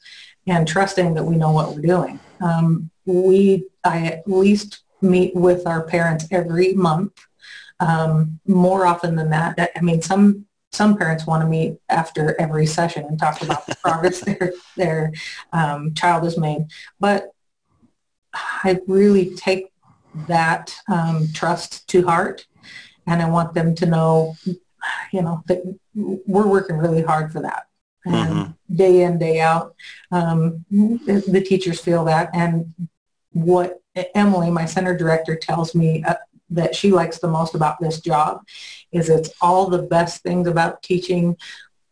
and 0.48 0.66
trusting 0.66 1.14
that 1.14 1.24
we 1.24 1.36
know 1.36 1.52
what 1.52 1.74
we're 1.74 1.82
doing. 1.82 2.18
Um, 2.40 2.90
we, 3.04 3.66
I 3.84 4.06
at 4.06 4.28
least 4.28 4.80
meet 5.00 5.34
with 5.36 5.66
our 5.66 5.82
parents 5.82 6.26
every 6.30 6.72
month. 6.72 7.12
Um, 7.80 8.40
more 8.46 8.86
often 8.86 9.14
than 9.14 9.30
that, 9.30 9.70
I 9.76 9.80
mean, 9.80 10.02
some 10.02 10.46
some 10.70 10.98
parents 10.98 11.26
want 11.26 11.42
to 11.42 11.48
meet 11.48 11.78
after 11.88 12.38
every 12.38 12.66
session 12.66 13.04
and 13.06 13.18
talk 13.18 13.40
about 13.40 13.66
the 13.66 13.76
progress 13.76 14.20
their 14.24 14.52
their 14.76 15.12
um, 15.52 15.94
child 15.94 16.24
has 16.24 16.36
made. 16.36 16.66
But 16.98 17.30
I 18.34 18.80
really 18.86 19.34
take 19.36 19.72
that 20.26 20.74
um, 20.88 21.28
trust 21.32 21.88
to 21.90 22.06
heart, 22.06 22.46
and 23.06 23.22
I 23.22 23.30
want 23.30 23.54
them 23.54 23.74
to 23.76 23.86
know, 23.86 24.34
you 25.12 25.22
know, 25.22 25.44
that 25.46 25.62
we're 25.94 26.48
working 26.48 26.76
really 26.76 27.02
hard 27.02 27.32
for 27.32 27.42
that 27.42 27.67
mm-hmm. 28.08 28.74
day 28.74 29.02
in, 29.02 29.18
day 29.18 29.40
out. 29.40 29.74
Um, 30.10 30.64
the, 30.70 31.24
the, 31.26 31.40
teachers 31.40 31.80
feel 31.80 32.04
that. 32.06 32.30
And 32.32 32.74
what 33.32 33.80
Emily, 34.14 34.50
my 34.50 34.64
center 34.64 34.96
director, 34.96 35.36
tells 35.36 35.74
me 35.74 36.02
uh, 36.04 36.14
that 36.50 36.74
she 36.74 36.90
likes 36.90 37.18
the 37.18 37.28
most 37.28 37.54
about 37.54 37.78
this 37.80 38.00
job 38.00 38.42
is 38.92 39.08
it's 39.08 39.30
all 39.40 39.68
the 39.68 39.82
best 39.82 40.22
things 40.22 40.48
about 40.48 40.82
teaching 40.82 41.36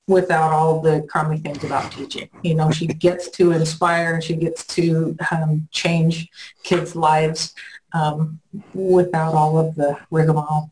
without 0.09 0.53
all 0.53 0.81
the 0.81 1.05
crummy 1.09 1.39
things 1.39 1.65
about 1.65 1.91
teaching. 1.93 2.29
You 2.43 2.55
know, 2.55 2.71
she 2.71 2.87
gets 3.07 3.29
to 3.31 3.53
inspire 3.53 4.15
and 4.15 4.25
she 4.25 4.37
gets 4.37 4.67
to 4.69 5.17
um, 5.31 5.69
change 5.73 6.29
kids' 6.63 6.97
lives 6.97 7.55
um, 7.93 8.41
without 8.73 9.35
all 9.35 9.59
of 9.59 9.75
the 9.75 9.99
rigmarole. 10.11 10.71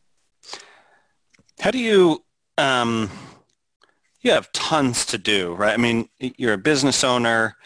How 1.60 1.70
do 1.70 1.78
you 1.78 2.22
um, 2.58 3.10
you 4.24 4.30
have 4.30 4.50
tons 4.52 5.04
to 5.06 5.18
do, 5.18 5.54
right? 5.54 5.74
I 5.74 5.76
mean, 5.76 6.08
you're 6.18 6.54
a 6.54 6.58
business 6.58 7.04
owner, 7.04 7.56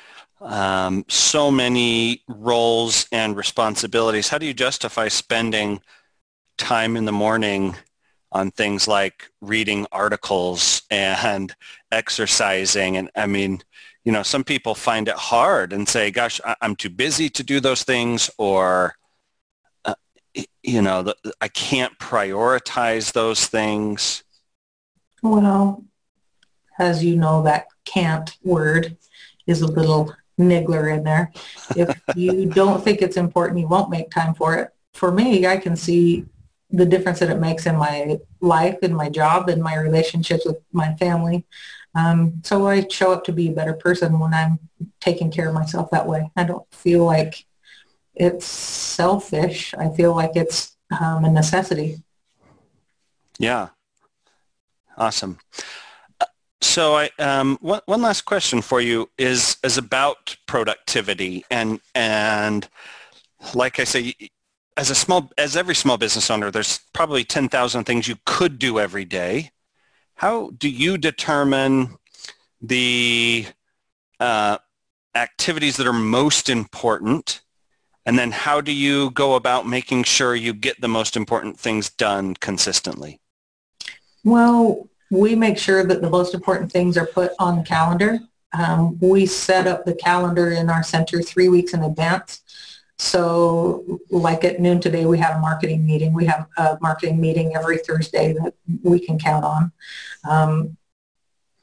um, 0.41 1.05
so 1.09 1.53
many 1.53 2.25
roles 2.27 3.07
and 3.13 3.37
responsibilities. 3.37 4.29
How 4.29 4.39
do 4.39 4.47
you 4.47 4.53
justify 4.53 5.07
spending 5.07 5.81
time 6.59 6.97
in 6.97 7.05
the 7.05 7.13
morning 7.13 7.77
on 8.33 8.51
things 8.51 8.89
like 8.89 9.31
reading 9.41 9.87
articles 9.93 10.83
and 10.91 11.55
exercising? 11.93 12.97
And 12.97 13.09
I 13.15 13.27
mean, 13.27 13.63
you 14.05 14.11
know, 14.11 14.25
some 14.25 14.43
people 14.43 14.75
find 14.75 15.07
it 15.07 15.15
hard 15.15 15.73
and 15.73 15.89
say, 15.89 16.11
gosh, 16.11 16.41
I'm 16.61 16.75
too 16.75 16.91
busy 16.91 17.29
to 17.31 17.45
do 17.45 17.61
those 17.61 17.85
things 17.85 18.31
or, 18.37 18.97
uh, 19.85 19.95
you 20.65 20.83
know, 20.83 21.13
I 21.41 21.49
can't 21.49 21.97
prioritize 22.01 23.13
those 23.13 23.47
things. 23.47 24.25
Well, 25.23 25.85
as 26.79 27.05
you 27.05 27.17
know, 27.17 27.43
that 27.43 27.67
can't 27.85 28.37
word 28.43 28.97
is 29.47 29.63
a 29.63 29.67
little 29.67 30.15
niggler 30.39 30.95
in 30.97 31.05
there. 31.05 31.33
If 31.77 32.01
you 32.17 32.47
don't 32.47 32.83
think 32.83 33.03
it's 33.03 33.17
important, 33.17 33.61
you 33.61 33.69
won't 33.69 33.91
make 33.91 34.11
time 34.11 34.35
for 34.35 34.55
it. 34.57 34.71
For 34.95 35.13
me, 35.13 35.47
I 35.47 35.57
can 35.57 35.77
see 35.77 36.27
the 36.71 36.87
difference 36.87 37.19
that 37.21 37.31
it 37.31 37.41
makes 37.41 37.67
in 37.67 37.77
my 37.77 38.19
life, 38.41 38.79
in 38.83 38.95
my 38.95 39.09
job, 39.09 39.49
in 39.49 39.63
my 39.63 39.77
relationships 39.77 40.45
with 40.45 40.59
my 40.73 40.95
family. 40.95 41.47
Um, 41.95 42.43
so 42.45 42.67
I 42.67 42.87
show 42.89 43.13
up 43.13 43.25
to 43.25 43.33
be 43.33 43.49
a 43.49 43.53
better 43.53 43.73
person 43.73 44.19
when 44.19 44.35
I'm 44.35 44.59
taking 45.01 45.31
care 45.31 45.49
of 45.49 45.55
myself 45.55 45.91
that 45.91 46.07
way. 46.07 46.31
I 46.37 46.45
don't 46.45 46.67
feel 46.73 47.05
like 47.05 47.47
it's 48.15 48.47
selfish. 48.47 49.75
I 49.75 49.89
feel 49.91 50.15
like 50.15 50.33
it's 50.35 50.77
um, 51.01 51.25
a 51.25 51.31
necessity. 51.31 52.03
Yeah. 53.39 53.69
Awesome. 54.97 55.39
So 56.79 56.95
I, 56.95 57.11
um, 57.19 57.59
one, 57.61 57.81
one 57.87 58.03
last 58.03 58.21
question 58.21 58.63
for 58.63 58.81
you 58.81 59.11
is, 59.19 59.57
is 59.65 59.79
about 59.79 60.37
productivity 60.47 61.45
and, 61.51 61.81
and 61.93 62.69
like 63.53 63.81
I 63.81 63.83
say, 63.83 64.15
as 64.77 64.89
a 64.89 64.95
small, 64.95 65.29
as 65.37 65.57
every 65.57 65.75
small 65.75 65.99
business 65.99 66.31
owner, 66.31 66.53
there's 66.53 66.79
probably 66.93 67.25
10,000 67.25 67.83
things 67.83 68.07
you 68.07 68.15
could 68.25 68.61
do 68.61 68.79
every 68.79 69.05
day. 69.05 69.51
How 70.15 70.51
do 70.57 70.69
you 70.69 70.99
determine 70.99 71.97
the 72.61 73.47
uh, 74.21 74.59
activities 75.17 75.79
that 75.79 75.87
are 75.89 75.93
most 75.93 76.49
important 76.49 77.41
and 78.07 78.17
then 78.17 78.31
how 78.31 78.61
do 78.61 78.71
you 78.71 79.11
go 79.11 79.35
about 79.35 79.67
making 79.67 80.05
sure 80.05 80.37
you 80.37 80.53
get 80.53 80.81
the 80.81 80.87
most 80.87 81.17
important 81.17 81.59
things 81.59 81.91
done 81.91 82.35
consistently? 82.35 83.19
Well, 84.23 84.89
we 85.11 85.35
make 85.35 85.59
sure 85.59 85.85
that 85.85 86.01
the 86.01 86.11
most 86.11 86.35
important 86.35 86.71
things 86.71 86.97
are 86.97 87.07
put 87.07 87.33
on 87.39 87.59
the 87.59 87.63
calendar. 87.63 88.21
Um, 88.53 88.99
we 89.01 89.27
set 89.27 89.67
up 89.67 89.85
the 89.85 89.95
calendar 89.95 90.51
in 90.51 90.71
our 90.71 90.83
center 90.83 91.23
three 91.23 91.49
weeks 91.49 91.75
in 91.75 91.83
advance. 91.83 92.43
So 92.99 94.01
like 94.11 94.45
at 94.45 94.61
noon 94.61 94.81
today, 94.81 95.07
we 95.07 95.19
have 95.19 95.37
a 95.37 95.41
marketing 95.41 95.87
meeting. 95.87 96.13
We 96.13 96.27
have 96.27 96.47
a 96.57 96.79
marketing 96.81 97.21
meeting 97.21 97.55
every 97.55 97.79
Thursday 97.79 98.33
that 98.33 98.55
we 98.83 98.99
can 98.99 99.19
count 99.19 99.45
on. 99.45 99.73
Um, 100.29 100.77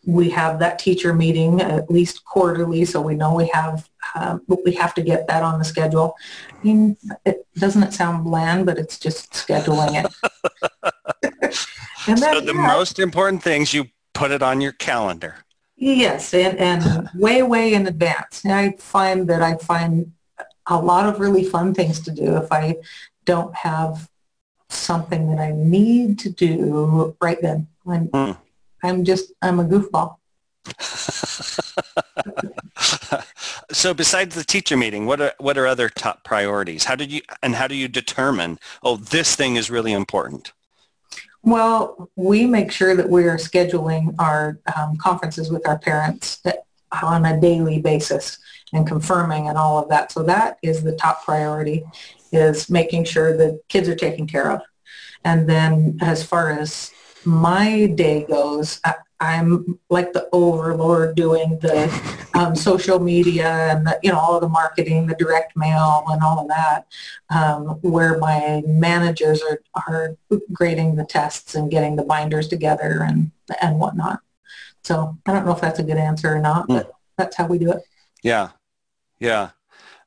we 0.05 0.29
have 0.29 0.60
that 0.60 0.79
teacher 0.79 1.13
meeting 1.13 1.62
at 1.62 1.89
least 1.89 2.23
quarterly, 2.25 2.86
so 2.86 3.01
we 3.01 3.15
know 3.15 3.34
we 3.34 3.47
have 3.47 3.89
um, 4.13 4.41
we 4.63 4.73
have 4.75 4.93
to 4.93 5.01
get 5.01 5.27
that 5.27 5.41
on 5.41 5.58
the 5.58 5.65
schedule. 5.65 6.15
I 6.51 6.63
mean, 6.63 6.97
it 7.25 7.45
doesn't 7.58 7.84
it 7.84 7.93
sound 7.93 8.23
bland, 8.23 8.67
but 8.67 8.77
it's 8.77 8.99
just 8.99 9.31
scheduling 9.34 10.05
it. 10.05 10.93
and 12.07 12.19
so 12.19 12.41
the 12.41 12.53
yeah, 12.53 12.67
most 12.67 12.99
important 12.99 13.43
things 13.43 13.73
you 13.73 13.85
put 14.13 14.31
it 14.31 14.41
on 14.41 14.61
your 14.61 14.73
calendar. 14.73 15.35
Yes, 15.77 16.33
and, 16.33 16.57
and 16.57 17.09
way 17.15 17.43
way 17.43 17.73
in 17.73 17.87
advance. 17.87 18.43
And 18.43 18.53
I 18.53 18.71
find 18.77 19.27
that 19.29 19.41
I 19.41 19.57
find 19.57 20.13
a 20.67 20.79
lot 20.79 21.07
of 21.07 21.19
really 21.19 21.43
fun 21.43 21.73
things 21.73 21.99
to 22.01 22.11
do 22.11 22.37
if 22.37 22.51
I 22.51 22.77
don't 23.25 23.53
have 23.55 24.09
something 24.69 25.29
that 25.29 25.39
I 25.39 25.51
need 25.51 26.19
to 26.19 26.29
do 26.29 27.15
right 27.21 27.41
then. 27.41 27.67
When 27.83 28.07
mm. 28.09 28.37
I'm 28.83 29.03
just, 29.03 29.31
I'm 29.41 29.59
a 29.59 29.65
goofball. 29.65 30.17
so 33.71 33.93
besides 33.93 34.35
the 34.35 34.43
teacher 34.43 34.75
meeting, 34.75 35.05
what 35.05 35.21
are, 35.21 35.33
what 35.37 35.57
are 35.57 35.67
other 35.67 35.89
top 35.89 36.23
priorities? 36.23 36.85
How 36.85 36.95
did 36.95 37.11
you, 37.11 37.21
and 37.43 37.55
how 37.55 37.67
do 37.67 37.75
you 37.75 37.87
determine, 37.87 38.59
oh, 38.81 38.97
this 38.97 39.35
thing 39.35 39.55
is 39.55 39.69
really 39.69 39.91
important? 39.91 40.53
Well, 41.45 42.10
we 42.15 42.47
make 42.47 42.71
sure 42.71 42.95
that 42.95 43.08
we 43.08 43.25
are 43.25 43.38
scheduling 43.38 44.15
our 44.17 44.60
um, 44.75 44.97
conferences 44.97 45.51
with 45.51 45.67
our 45.67 45.77
parents 45.77 46.41
on 47.03 47.25
a 47.25 47.39
daily 47.39 47.79
basis 47.79 48.39
and 48.73 48.88
confirming 48.88 49.47
and 49.47 49.58
all 49.58 49.77
of 49.77 49.88
that. 49.89 50.12
So 50.12 50.23
that 50.23 50.58
is 50.63 50.81
the 50.81 50.95
top 50.95 51.23
priority 51.23 51.84
is 52.31 52.67
making 52.69 53.03
sure 53.03 53.38
that 53.38 53.62
kids 53.69 53.88
are 53.88 53.95
taken 53.95 54.25
care 54.25 54.51
of. 54.51 54.62
And 55.23 55.47
then 55.47 55.99
as 56.01 56.23
far 56.23 56.49
as 56.49 56.91
my 57.25 57.88
day 57.88 58.25
goes, 58.25 58.81
I, 59.19 59.36
am 59.36 59.80
like 59.89 60.13
the 60.13 60.28
overlord 60.32 61.15
doing 61.15 61.60
the 61.60 61.89
um, 62.34 62.56
social 62.69 62.99
media 62.99 63.47
and 63.71 63.88
the, 63.88 63.99
you 64.04 64.12
know 64.12 64.19
all 64.19 64.39
the 64.39 64.49
marketing, 64.49 65.08
the 65.08 65.15
direct 65.15 65.56
mail, 65.56 66.04
and 66.10 66.21
all 66.21 66.39
of 66.39 66.47
that. 66.47 66.88
Um, 67.30 67.80
where 67.82 68.17
my 68.17 68.63
managers 68.65 69.41
are 69.41 69.62
are 69.88 70.15
grading 70.51 70.95
the 70.95 71.06
tests 71.06 71.56
and 71.56 71.71
getting 71.71 71.95
the 71.95 72.04
binders 72.04 72.47
together 72.47 73.06
and 73.08 73.32
and 73.62 73.80
whatnot. 73.80 74.19
So 74.84 75.17
I 75.25 75.34
don't 75.34 75.45
know 75.45 75.54
if 75.54 75.62
that's 75.62 75.80
a 75.80 75.84
good 75.84 75.97
answer 75.97 76.36
or 76.36 76.39
not, 76.39 76.67
but 76.67 76.88
mm. 76.88 76.91
that's 77.17 77.36
how 77.36 77.47
we 77.47 77.58
do 77.58 77.71
it. 77.71 77.82
Yeah, 78.21 78.49
yeah. 79.19 79.49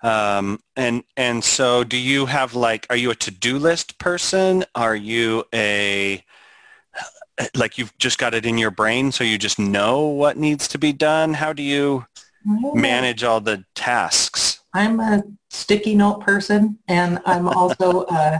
Um, 0.02 0.60
and 0.76 1.02
and 1.16 1.42
so, 1.42 1.82
do 1.82 1.96
you 1.96 2.26
have 2.26 2.54
like? 2.54 2.86
Are 2.88 2.96
you 2.96 3.10
a 3.10 3.14
to-do 3.14 3.58
list 3.58 3.98
person? 3.98 4.64
Are 4.74 4.94
you 4.94 5.44
a 5.52 6.24
like 7.54 7.78
you've 7.78 7.96
just 7.98 8.18
got 8.18 8.34
it 8.34 8.46
in 8.46 8.58
your 8.58 8.70
brain 8.70 9.12
so 9.12 9.24
you 9.24 9.38
just 9.38 9.58
know 9.58 10.06
what 10.06 10.36
needs 10.36 10.68
to 10.68 10.78
be 10.78 10.92
done? 10.92 11.34
How 11.34 11.52
do 11.52 11.62
you 11.62 12.06
manage 12.44 13.24
all 13.24 13.40
the 13.40 13.64
tasks? 13.74 14.60
I'm 14.74 15.00
a 15.00 15.22
sticky 15.50 15.94
note 15.94 16.20
person 16.20 16.78
and 16.88 17.20
i'm 17.26 17.48
also 17.48 18.02
uh, 18.10 18.38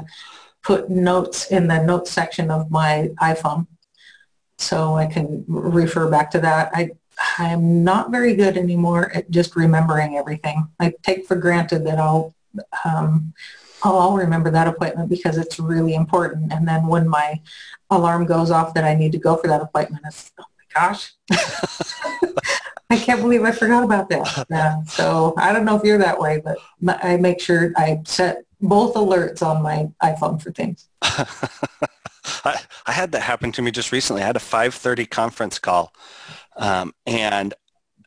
put 0.62 0.90
notes 0.90 1.50
in 1.50 1.66
the 1.66 1.82
notes 1.82 2.11
section 2.11 2.50
of 2.50 2.70
my 2.70 3.11
iphone 3.22 3.66
so 4.58 4.94
i 4.94 5.06
can 5.06 5.44
refer 5.48 6.11
back 6.11 6.30
to 6.30 6.40
that. 6.40 6.70
I 6.74 6.90
i'm 7.38 7.82
not 7.82 8.11
very 8.11 8.34
good 8.34 8.56
anymore 8.56 9.11
at 9.14 9.30
just 9.30 9.56
remembering 9.56 10.16
everything. 10.16 10.68
I 10.78 10.92
take 11.02 11.26
for 11.26 11.37
granted 11.37 11.84
that 11.87 11.98
i'll 11.98 12.34
um, 12.84 13.32
oh, 13.84 13.98
I'll 13.98 14.16
remember 14.16 14.50
that 14.50 14.68
appointment 14.68 15.08
because 15.08 15.36
it's 15.36 15.58
really 15.58 15.94
important. 15.94 16.52
And 16.52 16.66
then 16.66 16.86
when 16.86 17.08
my 17.08 17.40
alarm 17.90 18.26
goes 18.26 18.50
off 18.50 18.74
that 18.74 18.84
I 18.84 18.94
need 18.94 19.12
to 19.12 19.18
go 19.18 19.36
for 19.36 19.48
that 19.48 19.60
appointment, 19.60 20.04
it's, 20.06 20.32
oh 20.38 20.44
my 20.58 20.80
gosh, 20.80 21.12
I 22.90 22.96
can't 22.96 23.20
believe 23.20 23.44
I 23.44 23.52
forgot 23.52 23.84
about 23.84 24.08
that. 24.10 24.46
Yeah. 24.50 24.82
So 24.84 25.34
I 25.36 25.52
don't 25.52 25.64
know 25.64 25.76
if 25.76 25.84
you're 25.84 25.98
that 25.98 26.18
way, 26.18 26.42
but 26.42 26.58
I 27.02 27.16
make 27.16 27.40
sure 27.40 27.72
I 27.76 28.00
set 28.06 28.44
both 28.60 28.94
alerts 28.94 29.42
on 29.42 29.62
my 29.62 29.88
iPhone 30.02 30.42
for 30.42 30.50
things. 30.52 30.88
I, 31.02 32.60
I 32.86 32.92
had 32.92 33.12
that 33.12 33.22
happen 33.22 33.52
to 33.52 33.62
me 33.62 33.70
just 33.70 33.92
recently. 33.92 34.22
I 34.22 34.26
had 34.26 34.36
a 34.36 34.40
5.30 34.40 35.08
conference 35.08 35.58
call 35.58 35.92
um, 36.58 36.92
and 37.06 37.54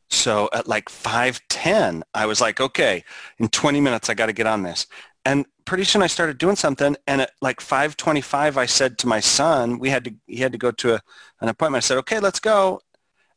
so 0.09 0.49
at 0.53 0.67
like 0.67 0.89
5.10, 0.89 2.03
I 2.13 2.25
was 2.25 2.41
like, 2.41 2.59
okay, 2.59 3.03
in 3.39 3.47
20 3.47 3.79
minutes, 3.79 4.09
I 4.09 4.13
got 4.13 4.25
to 4.27 4.33
get 4.33 4.45
on 4.45 4.61
this. 4.61 4.85
And 5.25 5.45
pretty 5.71 5.85
soon 5.85 6.03
I 6.03 6.07
started 6.07 6.37
doing 6.37 6.57
something. 6.57 6.97
And 7.07 7.21
at 7.21 7.31
like 7.41 7.61
5.25, 7.61 8.57
I 8.57 8.65
said 8.65 8.97
to 8.97 9.07
my 9.07 9.21
son, 9.21 9.79
we 9.79 9.89
had 9.89 10.03
to, 10.03 10.13
he 10.27 10.39
had 10.39 10.51
to 10.51 10.57
go 10.57 10.69
to 10.71 10.95
a, 10.95 11.01
an 11.39 11.47
appointment. 11.47 11.81
I 11.81 11.87
said, 11.87 11.97
okay, 11.99 12.19
let's 12.19 12.41
go. 12.41 12.81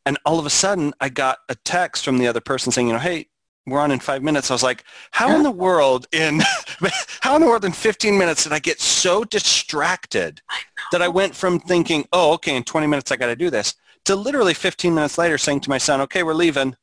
And 0.04 0.18
all 0.26 0.40
of 0.40 0.44
a 0.44 0.50
sudden 0.50 0.92
I 1.00 1.10
got 1.10 1.38
a 1.48 1.54
text 1.54 2.04
from 2.04 2.18
the 2.18 2.26
other 2.26 2.40
person 2.40 2.72
saying, 2.72 2.88
you 2.88 2.92
know, 2.92 2.98
hey, 2.98 3.28
we're 3.68 3.78
on 3.78 3.92
in 3.92 4.00
five 4.00 4.24
minutes. 4.24 4.50
I 4.50 4.54
was 4.54 4.64
like, 4.64 4.82
how 5.12 5.36
in 5.36 5.44
the 5.44 5.50
world 5.52 6.08
in, 6.10 6.40
how 7.20 7.36
in 7.36 7.40
the 7.40 7.46
world 7.46 7.64
in 7.64 7.70
15 7.70 8.18
minutes 8.18 8.42
did 8.42 8.52
I 8.52 8.58
get 8.58 8.80
so 8.80 9.22
distracted 9.22 10.42
that 10.90 11.02
I 11.02 11.06
went 11.06 11.36
from 11.36 11.60
thinking, 11.60 12.04
oh, 12.12 12.32
okay, 12.32 12.56
in 12.56 12.64
20 12.64 12.88
minutes 12.88 13.12
I 13.12 13.16
got 13.16 13.28
to 13.28 13.36
do 13.36 13.48
this 13.48 13.76
to 14.06 14.16
literally 14.16 14.54
15 14.54 14.92
minutes 14.92 15.18
later 15.18 15.38
saying 15.38 15.60
to 15.60 15.70
my 15.70 15.78
son, 15.78 16.00
okay, 16.00 16.24
we're 16.24 16.34
leaving. 16.34 16.74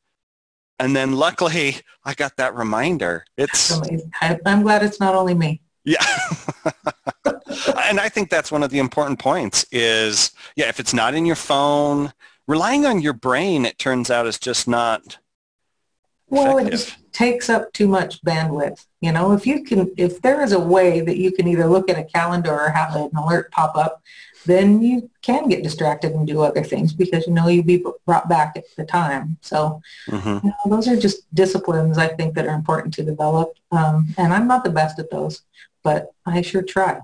And 0.82 0.96
then 0.96 1.12
luckily 1.12 1.76
I 2.04 2.12
got 2.14 2.36
that 2.38 2.56
reminder. 2.56 3.24
It's 3.36 3.70
I'm 4.44 4.62
glad 4.62 4.82
it's 4.82 4.98
not 4.98 5.14
only 5.14 5.32
me. 5.32 5.62
Yeah. 5.84 6.04
and 7.24 8.00
I 8.00 8.08
think 8.08 8.30
that's 8.30 8.50
one 8.50 8.64
of 8.64 8.70
the 8.70 8.80
important 8.80 9.20
points 9.20 9.64
is, 9.70 10.32
yeah, 10.56 10.68
if 10.68 10.80
it's 10.80 10.92
not 10.92 11.14
in 11.14 11.24
your 11.24 11.36
phone, 11.36 12.12
relying 12.48 12.84
on 12.84 13.00
your 13.00 13.12
brain, 13.12 13.64
it 13.64 13.78
turns 13.78 14.10
out 14.10 14.26
is 14.26 14.40
just 14.40 14.66
not 14.66 15.18
well, 16.28 16.58
effective. 16.58 16.66
it 16.66 16.70
just 16.72 17.12
takes 17.12 17.48
up 17.48 17.72
too 17.72 17.86
much 17.86 18.20
bandwidth. 18.22 18.84
You 19.00 19.12
know, 19.12 19.32
if 19.34 19.46
you 19.46 19.62
can, 19.62 19.92
if 19.96 20.20
there 20.20 20.42
is 20.42 20.50
a 20.50 20.58
way 20.58 21.00
that 21.00 21.16
you 21.16 21.30
can 21.30 21.46
either 21.46 21.68
look 21.68 21.90
at 21.90 21.98
a 21.98 22.04
calendar 22.04 22.52
or 22.52 22.70
have 22.70 22.96
an 22.96 23.10
alert 23.16 23.52
pop 23.52 23.76
up 23.76 24.02
then 24.46 24.82
you 24.82 25.10
can 25.22 25.48
get 25.48 25.62
distracted 25.62 26.12
and 26.12 26.26
do 26.26 26.42
other 26.42 26.64
things 26.64 26.92
because 26.92 27.26
you 27.26 27.32
know 27.32 27.48
you'll 27.48 27.64
be 27.64 27.84
brought 28.06 28.28
back 28.28 28.56
at 28.56 28.64
the 28.76 28.84
time. 28.84 29.38
So 29.40 29.80
mm-hmm. 30.08 30.46
you 30.46 30.52
know, 30.52 30.76
those 30.76 30.88
are 30.88 30.96
just 30.96 31.32
disciplines 31.34 31.98
I 31.98 32.08
think 32.08 32.34
that 32.34 32.46
are 32.46 32.54
important 32.54 32.94
to 32.94 33.04
develop. 33.04 33.54
Um, 33.70 34.14
and 34.18 34.32
I'm 34.32 34.46
not 34.46 34.64
the 34.64 34.70
best 34.70 34.98
at 34.98 35.10
those, 35.10 35.42
but 35.82 36.12
I 36.26 36.42
sure 36.42 36.62
try. 36.62 37.00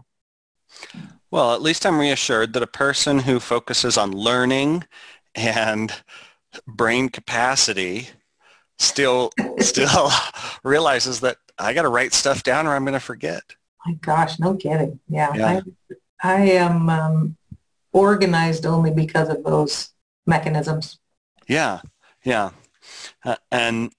Well, 1.30 1.54
at 1.54 1.62
least 1.62 1.84
I'm 1.84 1.98
reassured 1.98 2.52
that 2.54 2.62
a 2.62 2.68
person 2.68 3.20
who 3.20 3.38
focuses 3.38 3.98
on 3.98 4.12
learning 4.12 4.84
and 5.34 5.92
brain 6.66 7.08
capacity 7.08 8.08
still 8.78 9.32
still 9.58 10.10
realizes 10.64 11.20
that 11.20 11.36
I 11.58 11.74
got 11.74 11.82
to 11.82 11.88
write 11.88 12.14
stuff 12.14 12.42
down 12.42 12.66
or 12.66 12.74
I'm 12.74 12.84
going 12.84 12.94
to 12.94 13.00
forget. 13.00 13.42
My 13.86 13.94
gosh, 13.94 14.38
no 14.38 14.54
kidding. 14.54 15.00
Yeah. 15.08 15.34
yeah. 15.34 15.46
I, 15.46 15.62
I 16.22 16.42
am 16.42 16.88
um, 16.90 17.36
organized 17.92 18.66
only 18.66 18.90
because 18.90 19.28
of 19.28 19.44
those 19.44 19.90
mechanisms. 20.26 20.98
Yeah, 21.48 21.80
yeah, 22.24 22.50
uh, 23.24 23.36
and 23.50 23.92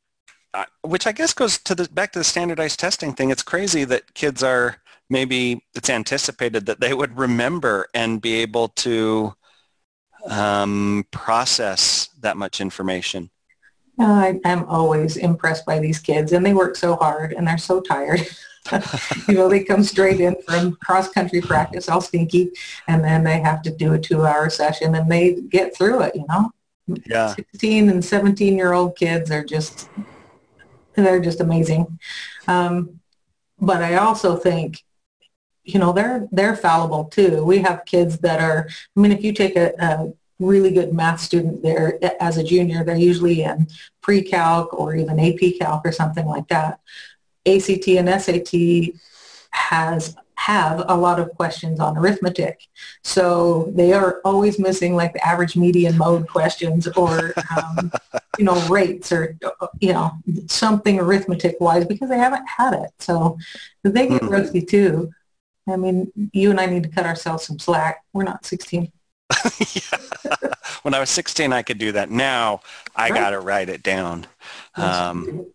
uh, 0.53 0.65
which 0.81 1.07
I 1.07 1.11
guess 1.11 1.33
goes 1.33 1.57
to 1.59 1.75
the 1.75 1.87
back 1.89 2.11
to 2.13 2.19
the 2.19 2.23
standardized 2.23 2.79
testing 2.79 3.13
thing. 3.13 3.29
It's 3.29 3.43
crazy 3.43 3.83
that 3.85 4.13
kids 4.13 4.43
are 4.43 4.77
maybe 5.09 5.63
it's 5.75 5.89
anticipated 5.89 6.65
that 6.67 6.79
they 6.79 6.93
would 6.93 7.17
remember 7.17 7.87
and 7.93 8.21
be 8.21 8.35
able 8.35 8.69
to 8.69 9.33
um, 10.27 11.05
process 11.11 12.09
that 12.19 12.37
much 12.37 12.61
information. 12.61 13.29
I, 13.99 14.39
am 14.45 14.65
always 14.65 15.17
impressed 15.17 15.65
by 15.65 15.79
these 15.79 15.99
kids, 15.99 16.31
and 16.31 16.45
they 16.45 16.53
work 16.53 16.75
so 16.75 16.95
hard, 16.95 17.33
and 17.33 17.47
they're 17.47 17.57
so 17.57 17.81
tired. 17.81 18.25
you 19.27 19.33
know, 19.33 19.49
they 19.49 19.63
come 19.63 19.83
straight 19.83 20.19
in 20.19 20.35
from 20.47 20.75
cross 20.75 21.09
country 21.09 21.41
practice, 21.41 21.89
all 21.89 22.01
stinky, 22.01 22.51
and 22.87 23.03
then 23.03 23.23
they 23.23 23.39
have 23.39 23.61
to 23.63 23.71
do 23.71 23.93
a 23.93 23.99
two-hour 23.99 24.49
session, 24.49 24.95
and 24.95 25.11
they 25.11 25.35
get 25.49 25.75
through 25.75 26.01
it. 26.01 26.15
You 26.15 26.25
know, 26.27 26.51
yeah, 27.05 27.33
16 27.35 27.89
and 27.89 28.03
17 28.03 28.55
year 28.55 28.73
old 28.73 28.95
kids 28.97 29.31
are 29.31 29.43
just 29.43 29.89
they're 30.95 31.19
just 31.19 31.39
amazing. 31.39 31.99
Um, 32.47 32.99
but 33.59 33.81
I 33.81 33.95
also 33.95 34.35
think 34.35 34.83
you 35.63 35.79
know 35.79 35.93
they're 35.93 36.27
they're 36.31 36.55
fallible 36.55 37.05
too 37.05 37.43
we 37.43 37.59
have 37.59 37.85
kids 37.85 38.17
that 38.19 38.39
are 38.39 38.67
i 38.95 38.99
mean 38.99 39.11
if 39.11 39.23
you 39.23 39.31
take 39.31 39.55
a, 39.55 39.73
a 39.79 40.11
really 40.39 40.71
good 40.71 40.93
math 40.93 41.19
student 41.19 41.61
there 41.61 41.99
as 42.21 42.37
a 42.37 42.43
junior 42.43 42.83
they're 42.83 42.95
usually 42.95 43.43
in 43.43 43.67
pre-calc 44.01 44.73
or 44.73 44.95
even 44.95 45.19
ap 45.19 45.39
calc 45.59 45.81
or 45.85 45.91
something 45.91 46.25
like 46.25 46.47
that 46.47 46.79
act 47.45 47.87
and 47.87 48.21
sat 48.21 48.93
has 49.51 50.15
have 50.35 50.85
a 50.87 50.95
lot 50.95 51.19
of 51.19 51.29
questions 51.35 51.81
on 51.81 51.97
arithmetic 51.97 52.67
so 53.03 53.71
they 53.75 53.91
are 53.91 54.21
always 54.23 54.57
missing 54.57 54.95
like 54.95 55.11
the 55.11 55.27
average 55.27 55.57
median 55.57 55.97
mode 55.97 56.27
questions 56.29 56.87
or 56.95 57.33
um, 57.57 57.91
you 58.37 58.45
know 58.45 58.57
rates 58.67 59.11
or 59.11 59.37
you 59.81 59.91
know 59.91 60.11
something 60.47 60.99
arithmetic 60.99 61.57
wise 61.59 61.85
because 61.85 62.09
they 62.09 62.17
haven't 62.17 62.45
had 62.47 62.73
it 62.73 62.91
so 62.99 63.37
they 63.83 64.07
get 64.07 64.21
mm-hmm. 64.21 64.33
rusty 64.33 64.61
too 64.61 65.11
I 65.71 65.77
mean, 65.77 66.11
you 66.33 66.49
and 66.51 66.59
I 66.59 66.65
need 66.65 66.83
to 66.83 66.89
cut 66.89 67.05
ourselves 67.05 67.45
some 67.45 67.59
slack. 67.59 68.03
We're 68.13 68.23
not 68.23 68.45
16. 68.45 68.91
when 70.81 70.93
I 70.93 70.99
was 70.99 71.09
16, 71.09 71.53
I 71.53 71.61
could 71.61 71.77
do 71.77 71.91
that. 71.93 72.09
Now 72.09 72.61
I 72.95 73.09
right. 73.09 73.19
got 73.19 73.29
to 73.31 73.39
write 73.39 73.69
it 73.69 73.83
down. 73.83 74.25
Um, 74.75 75.47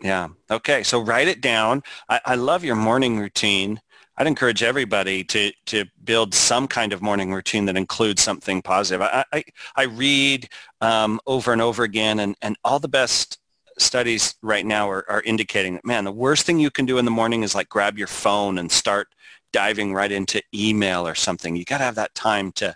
yeah. 0.00 0.28
Okay. 0.50 0.82
So 0.82 1.00
write 1.00 1.28
it 1.28 1.40
down. 1.40 1.82
I, 2.08 2.20
I 2.24 2.34
love 2.34 2.64
your 2.64 2.76
morning 2.76 3.18
routine. 3.18 3.80
I'd 4.18 4.26
encourage 4.26 4.62
everybody 4.62 5.24
to, 5.24 5.52
to 5.66 5.84
build 6.04 6.34
some 6.34 6.66
kind 6.66 6.92
of 6.92 7.02
morning 7.02 7.32
routine 7.32 7.66
that 7.66 7.76
includes 7.76 8.22
something 8.22 8.62
positive. 8.62 9.02
I, 9.02 9.24
I, 9.32 9.44
I 9.76 9.82
read 9.84 10.48
um, 10.80 11.20
over 11.26 11.52
and 11.52 11.60
over 11.60 11.82
again, 11.82 12.20
and, 12.20 12.34
and 12.40 12.56
all 12.64 12.78
the 12.78 12.88
best 12.88 13.38
studies 13.78 14.34
right 14.42 14.64
now 14.64 14.88
are, 14.88 15.04
are 15.10 15.22
indicating 15.22 15.74
that, 15.74 15.84
man, 15.84 16.04
the 16.04 16.12
worst 16.12 16.46
thing 16.46 16.58
you 16.58 16.70
can 16.70 16.86
do 16.86 16.96
in 16.96 17.04
the 17.04 17.10
morning 17.10 17.42
is 17.42 17.54
like 17.54 17.68
grab 17.68 17.98
your 17.98 18.06
phone 18.06 18.56
and 18.56 18.72
start 18.72 19.08
diving 19.52 19.92
right 19.92 20.12
into 20.12 20.42
email 20.54 21.06
or 21.06 21.14
something. 21.14 21.54
You 21.54 21.64
got 21.64 21.78
to 21.78 21.84
have 21.84 21.96
that 21.96 22.14
time 22.14 22.52
to 22.52 22.74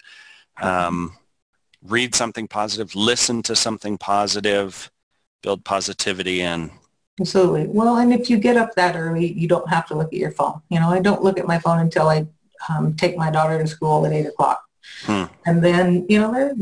um, 0.60 1.16
read 1.82 2.14
something 2.14 2.48
positive, 2.48 2.94
listen 2.94 3.42
to 3.44 3.56
something 3.56 3.96
positive, 3.96 4.90
build 5.42 5.64
positivity 5.64 6.42
in. 6.42 6.70
Absolutely. 7.20 7.66
Well, 7.66 7.98
and 7.98 8.12
if 8.12 8.30
you 8.30 8.38
get 8.38 8.56
up 8.56 8.74
that 8.76 8.96
early, 8.96 9.32
you 9.32 9.46
don't 9.46 9.68
have 9.68 9.86
to 9.88 9.94
look 9.94 10.08
at 10.08 10.18
your 10.18 10.30
phone. 10.30 10.62
You 10.70 10.80
know, 10.80 10.88
I 10.88 11.00
don't 11.00 11.22
look 11.22 11.38
at 11.38 11.46
my 11.46 11.58
phone 11.58 11.78
until 11.78 12.08
I 12.08 12.26
um, 12.68 12.94
take 12.94 13.16
my 13.16 13.30
daughter 13.30 13.58
to 13.58 13.66
school 13.66 14.06
at 14.06 14.12
8 14.12 14.26
o'clock. 14.26 14.64
Hmm. 15.02 15.24
And 15.44 15.62
then, 15.62 16.06
you 16.08 16.18
know, 16.18 16.32
there 16.32 16.50
are 16.50 16.54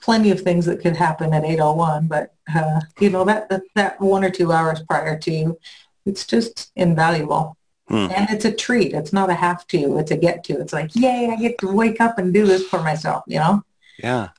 plenty 0.00 0.30
of 0.32 0.40
things 0.40 0.66
that 0.66 0.80
could 0.80 0.96
happen 0.96 1.32
at 1.32 1.44
8.01, 1.44 2.08
but, 2.08 2.34
uh, 2.54 2.80
you 2.98 3.10
know, 3.10 3.24
that, 3.24 3.48
that, 3.48 3.62
that 3.76 4.00
one 4.00 4.24
or 4.24 4.30
two 4.30 4.50
hours 4.50 4.82
prior 4.82 5.16
to, 5.20 5.56
it's 6.04 6.26
just 6.26 6.72
invaluable. 6.74 7.56
Mm. 7.88 8.12
And 8.12 8.30
it's 8.30 8.44
a 8.44 8.52
treat. 8.52 8.94
It's 8.94 9.12
not 9.12 9.30
a 9.30 9.34
have 9.34 9.66
to. 9.68 9.98
It's 9.98 10.10
a 10.10 10.16
get 10.16 10.42
to. 10.44 10.60
It's 10.60 10.72
like, 10.72 10.94
yay, 10.94 11.30
I 11.30 11.40
get 11.40 11.58
to 11.58 11.68
wake 11.68 12.00
up 12.00 12.18
and 12.18 12.32
do 12.32 12.46
this 12.46 12.66
for 12.66 12.82
myself, 12.82 13.22
you 13.26 13.38
know? 13.38 13.62
Yeah. 14.02 14.30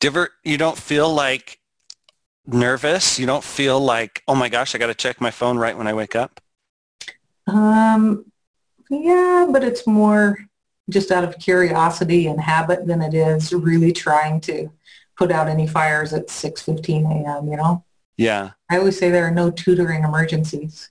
Do 0.00 0.06
you 0.06 0.10
ever, 0.10 0.30
you 0.42 0.58
don't 0.58 0.76
feel 0.76 1.12
like 1.12 1.58
nervous? 2.46 3.18
You 3.18 3.26
don't 3.26 3.44
feel 3.44 3.80
like, 3.80 4.22
oh 4.26 4.34
my 4.34 4.48
gosh, 4.48 4.74
I 4.74 4.78
got 4.78 4.88
to 4.88 4.94
check 4.94 5.20
my 5.20 5.30
phone 5.30 5.58
right 5.58 5.76
when 5.76 5.86
I 5.86 5.94
wake 5.94 6.16
up? 6.16 6.40
Um, 7.46 8.30
yeah, 8.90 9.46
but 9.50 9.64
it's 9.64 9.86
more 9.86 10.38
just 10.90 11.10
out 11.10 11.24
of 11.24 11.38
curiosity 11.38 12.26
and 12.26 12.40
habit 12.40 12.86
than 12.86 13.00
it 13.02 13.14
is 13.14 13.52
really 13.52 13.92
trying 13.92 14.40
to 14.42 14.70
put 15.16 15.30
out 15.30 15.48
any 15.48 15.66
fires 15.66 16.12
at 16.12 16.28
6.15 16.28 17.24
a.m., 17.24 17.48
you 17.48 17.56
know? 17.56 17.84
Yeah. 18.16 18.50
I 18.70 18.78
always 18.78 18.98
say 18.98 19.10
there 19.10 19.26
are 19.26 19.30
no 19.30 19.50
tutoring 19.50 20.04
emergencies. 20.04 20.90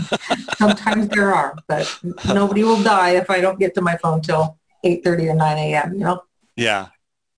Sometimes 0.56 1.08
there 1.08 1.34
are, 1.34 1.56
but 1.66 1.98
nobody 2.26 2.64
will 2.64 2.82
die 2.82 3.10
if 3.10 3.30
I 3.30 3.40
don't 3.40 3.58
get 3.58 3.74
to 3.74 3.82
my 3.82 3.96
phone 3.96 4.20
till 4.20 4.58
8.30 4.84 5.30
or 5.30 5.34
9 5.34 5.58
a.m., 5.58 5.92
you 5.94 6.00
know? 6.00 6.22
Yeah. 6.56 6.88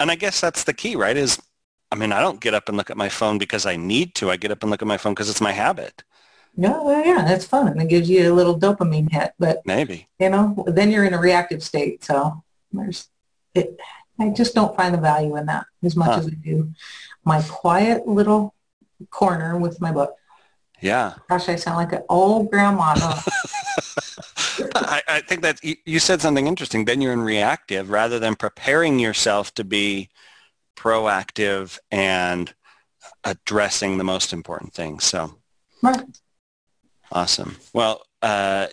And 0.00 0.10
I 0.10 0.14
guess 0.16 0.40
that's 0.40 0.64
the 0.64 0.74
key, 0.74 0.96
right? 0.96 1.16
Is, 1.16 1.40
I 1.90 1.96
mean, 1.96 2.12
I 2.12 2.20
don't 2.20 2.40
get 2.40 2.54
up 2.54 2.68
and 2.68 2.76
look 2.76 2.90
at 2.90 2.96
my 2.96 3.08
phone 3.08 3.38
because 3.38 3.66
I 3.66 3.76
need 3.76 4.14
to. 4.16 4.30
I 4.30 4.36
get 4.36 4.50
up 4.50 4.62
and 4.62 4.70
look 4.70 4.82
at 4.82 4.88
my 4.88 4.96
phone 4.96 5.14
because 5.14 5.30
it's 5.30 5.40
my 5.40 5.52
habit. 5.52 6.02
No, 6.56 6.84
well, 6.84 7.04
yeah, 7.04 7.24
that's 7.24 7.44
fun. 7.44 7.68
And 7.68 7.82
it 7.82 7.88
gives 7.88 8.08
you 8.08 8.32
a 8.32 8.34
little 8.34 8.58
dopamine 8.58 9.10
hit. 9.10 9.32
But 9.38 9.62
maybe, 9.64 10.08
you 10.18 10.28
know, 10.28 10.64
then 10.66 10.90
you're 10.90 11.04
in 11.04 11.14
a 11.14 11.20
reactive 11.20 11.62
state. 11.62 12.04
So 12.04 12.42
there's, 12.72 13.08
it, 13.54 13.78
I 14.20 14.30
just 14.30 14.54
don't 14.54 14.76
find 14.76 14.94
the 14.94 14.98
value 14.98 15.36
in 15.36 15.46
that 15.46 15.66
as 15.82 15.96
much 15.96 16.10
huh. 16.10 16.18
as 16.18 16.26
I 16.26 16.30
do 16.30 16.72
my 17.24 17.42
quiet 17.42 18.06
little 18.06 18.54
corner 19.10 19.58
with 19.58 19.80
my 19.80 19.92
book. 19.92 20.14
Yeah. 20.80 21.14
Gosh, 21.28 21.48
I 21.48 21.56
sound 21.56 21.76
like 21.76 21.92
an 21.92 22.02
old 22.08 22.50
grandma. 22.50 22.94
I, 24.74 25.02
I, 25.08 25.20
think 25.20 25.42
that 25.42 25.62
you, 25.64 25.76
you 25.86 25.98
said 25.98 26.20
something 26.20 26.46
interesting. 26.46 26.84
Then 26.84 27.00
you're 27.00 27.12
in 27.12 27.22
reactive 27.22 27.90
rather 27.90 28.18
than 28.18 28.36
preparing 28.36 28.98
yourself 28.98 29.54
to 29.54 29.64
be 29.64 30.10
proactive 30.76 31.78
and 31.90 32.54
addressing 33.24 33.98
the 33.98 34.04
most 34.04 34.32
important 34.32 34.72
things. 34.72 35.04
So, 35.04 35.38
right. 35.82 36.04
Awesome. 37.12 37.56
Well, 37.72 38.02
uh, 38.22 38.68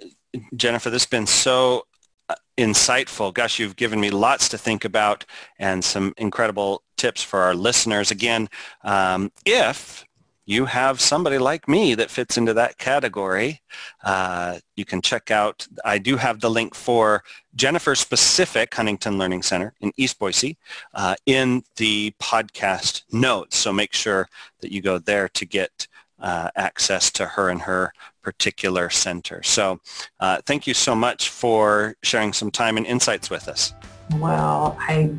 Jennifer, 0.55 0.89
this 0.89 1.03
has 1.03 1.09
been 1.09 1.27
so 1.27 1.85
uh, 2.29 2.35
insightful. 2.57 3.33
Gosh, 3.33 3.59
you've 3.59 3.75
given 3.75 3.99
me 3.99 4.09
lots 4.09 4.49
to 4.49 4.57
think 4.57 4.85
about 4.85 5.25
and 5.59 5.83
some 5.83 6.13
incredible 6.17 6.83
tips 6.97 7.21
for 7.21 7.41
our 7.41 7.53
listeners. 7.53 8.11
Again, 8.11 8.49
um, 8.83 9.31
if 9.45 10.05
you 10.45 10.65
have 10.65 10.99
somebody 10.99 11.37
like 11.37 11.67
me 11.67 11.95
that 11.95 12.09
fits 12.09 12.37
into 12.37 12.53
that 12.53 12.77
category, 12.77 13.61
uh, 14.03 14.57
you 14.75 14.85
can 14.85 15.01
check 15.01 15.31
out, 15.31 15.67
I 15.85 15.97
do 15.97 16.17
have 16.17 16.39
the 16.39 16.49
link 16.49 16.73
for 16.73 17.23
Jennifer 17.55 17.95
specific 17.95 18.73
Huntington 18.73 19.17
Learning 19.17 19.43
Center 19.43 19.73
in 19.81 19.91
East 19.97 20.17
Boise 20.19 20.57
uh, 20.93 21.15
in 21.25 21.63
the 21.75 22.13
podcast 22.19 23.03
notes. 23.11 23.57
So 23.57 23.71
make 23.71 23.93
sure 23.93 24.27
that 24.61 24.71
you 24.71 24.81
go 24.81 24.97
there 24.97 25.29
to 25.29 25.45
get 25.45 25.87
uh, 26.19 26.49
access 26.55 27.11
to 27.11 27.25
her 27.25 27.49
and 27.49 27.61
her 27.61 27.93
particular 28.21 28.89
center. 28.89 29.41
So 29.43 29.79
uh, 30.19 30.39
thank 30.45 30.67
you 30.67 30.73
so 30.73 30.95
much 30.95 31.29
for 31.29 31.95
sharing 32.03 32.33
some 32.33 32.51
time 32.51 32.77
and 32.77 32.85
insights 32.85 33.29
with 33.29 33.47
us. 33.47 33.73
Well, 34.17 34.77
I 34.79 35.15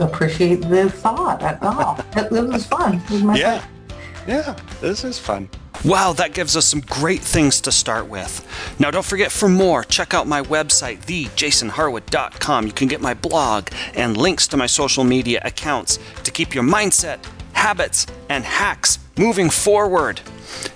appreciate 0.00 0.62
the 0.62 0.90
thought. 0.90 1.40
That's 1.40 1.64
all. 1.64 1.98
it, 2.16 2.30
was 2.30 2.66
fun. 2.66 3.02
It 3.10 3.22
was 3.22 3.38
yeah. 3.38 3.64
Yeah, 4.26 4.56
this 4.80 5.04
is 5.04 5.18
fun. 5.18 5.48
Wow, 5.84 6.14
that 6.14 6.32
gives 6.32 6.56
us 6.56 6.64
some 6.64 6.80
great 6.80 7.20
things 7.20 7.60
to 7.62 7.72
start 7.72 8.08
with. 8.08 8.46
Now, 8.78 8.90
don't 8.90 9.04
forget 9.04 9.30
for 9.30 9.48
more, 9.48 9.84
check 9.84 10.14
out 10.14 10.26
my 10.26 10.40
website, 10.40 11.00
thejasonharwood.com. 11.04 12.66
You 12.66 12.72
can 12.72 12.88
get 12.88 13.02
my 13.02 13.12
blog 13.12 13.68
and 13.94 14.16
links 14.16 14.48
to 14.48 14.56
my 14.56 14.66
social 14.66 15.04
media 15.04 15.42
accounts 15.44 15.98
to 16.22 16.30
keep 16.30 16.54
your 16.54 16.64
mindset, 16.64 17.18
habits, 17.52 18.06
and 18.30 18.44
hacks 18.44 18.98
moving 19.18 19.50
forward. 19.50 20.20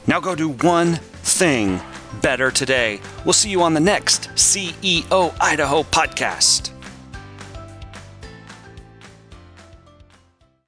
Now, 0.07 0.21
go 0.21 0.35
do 0.35 0.51
one 0.51 0.97
thing 1.23 1.81
better 2.21 2.51
today. 2.51 3.01
We'll 3.25 3.33
see 3.33 3.51
you 3.51 3.63
on 3.63 3.73
the 3.73 3.81
next 3.81 4.29
CEO 4.35 5.35
Idaho 5.41 5.85
podcast. 5.85 6.78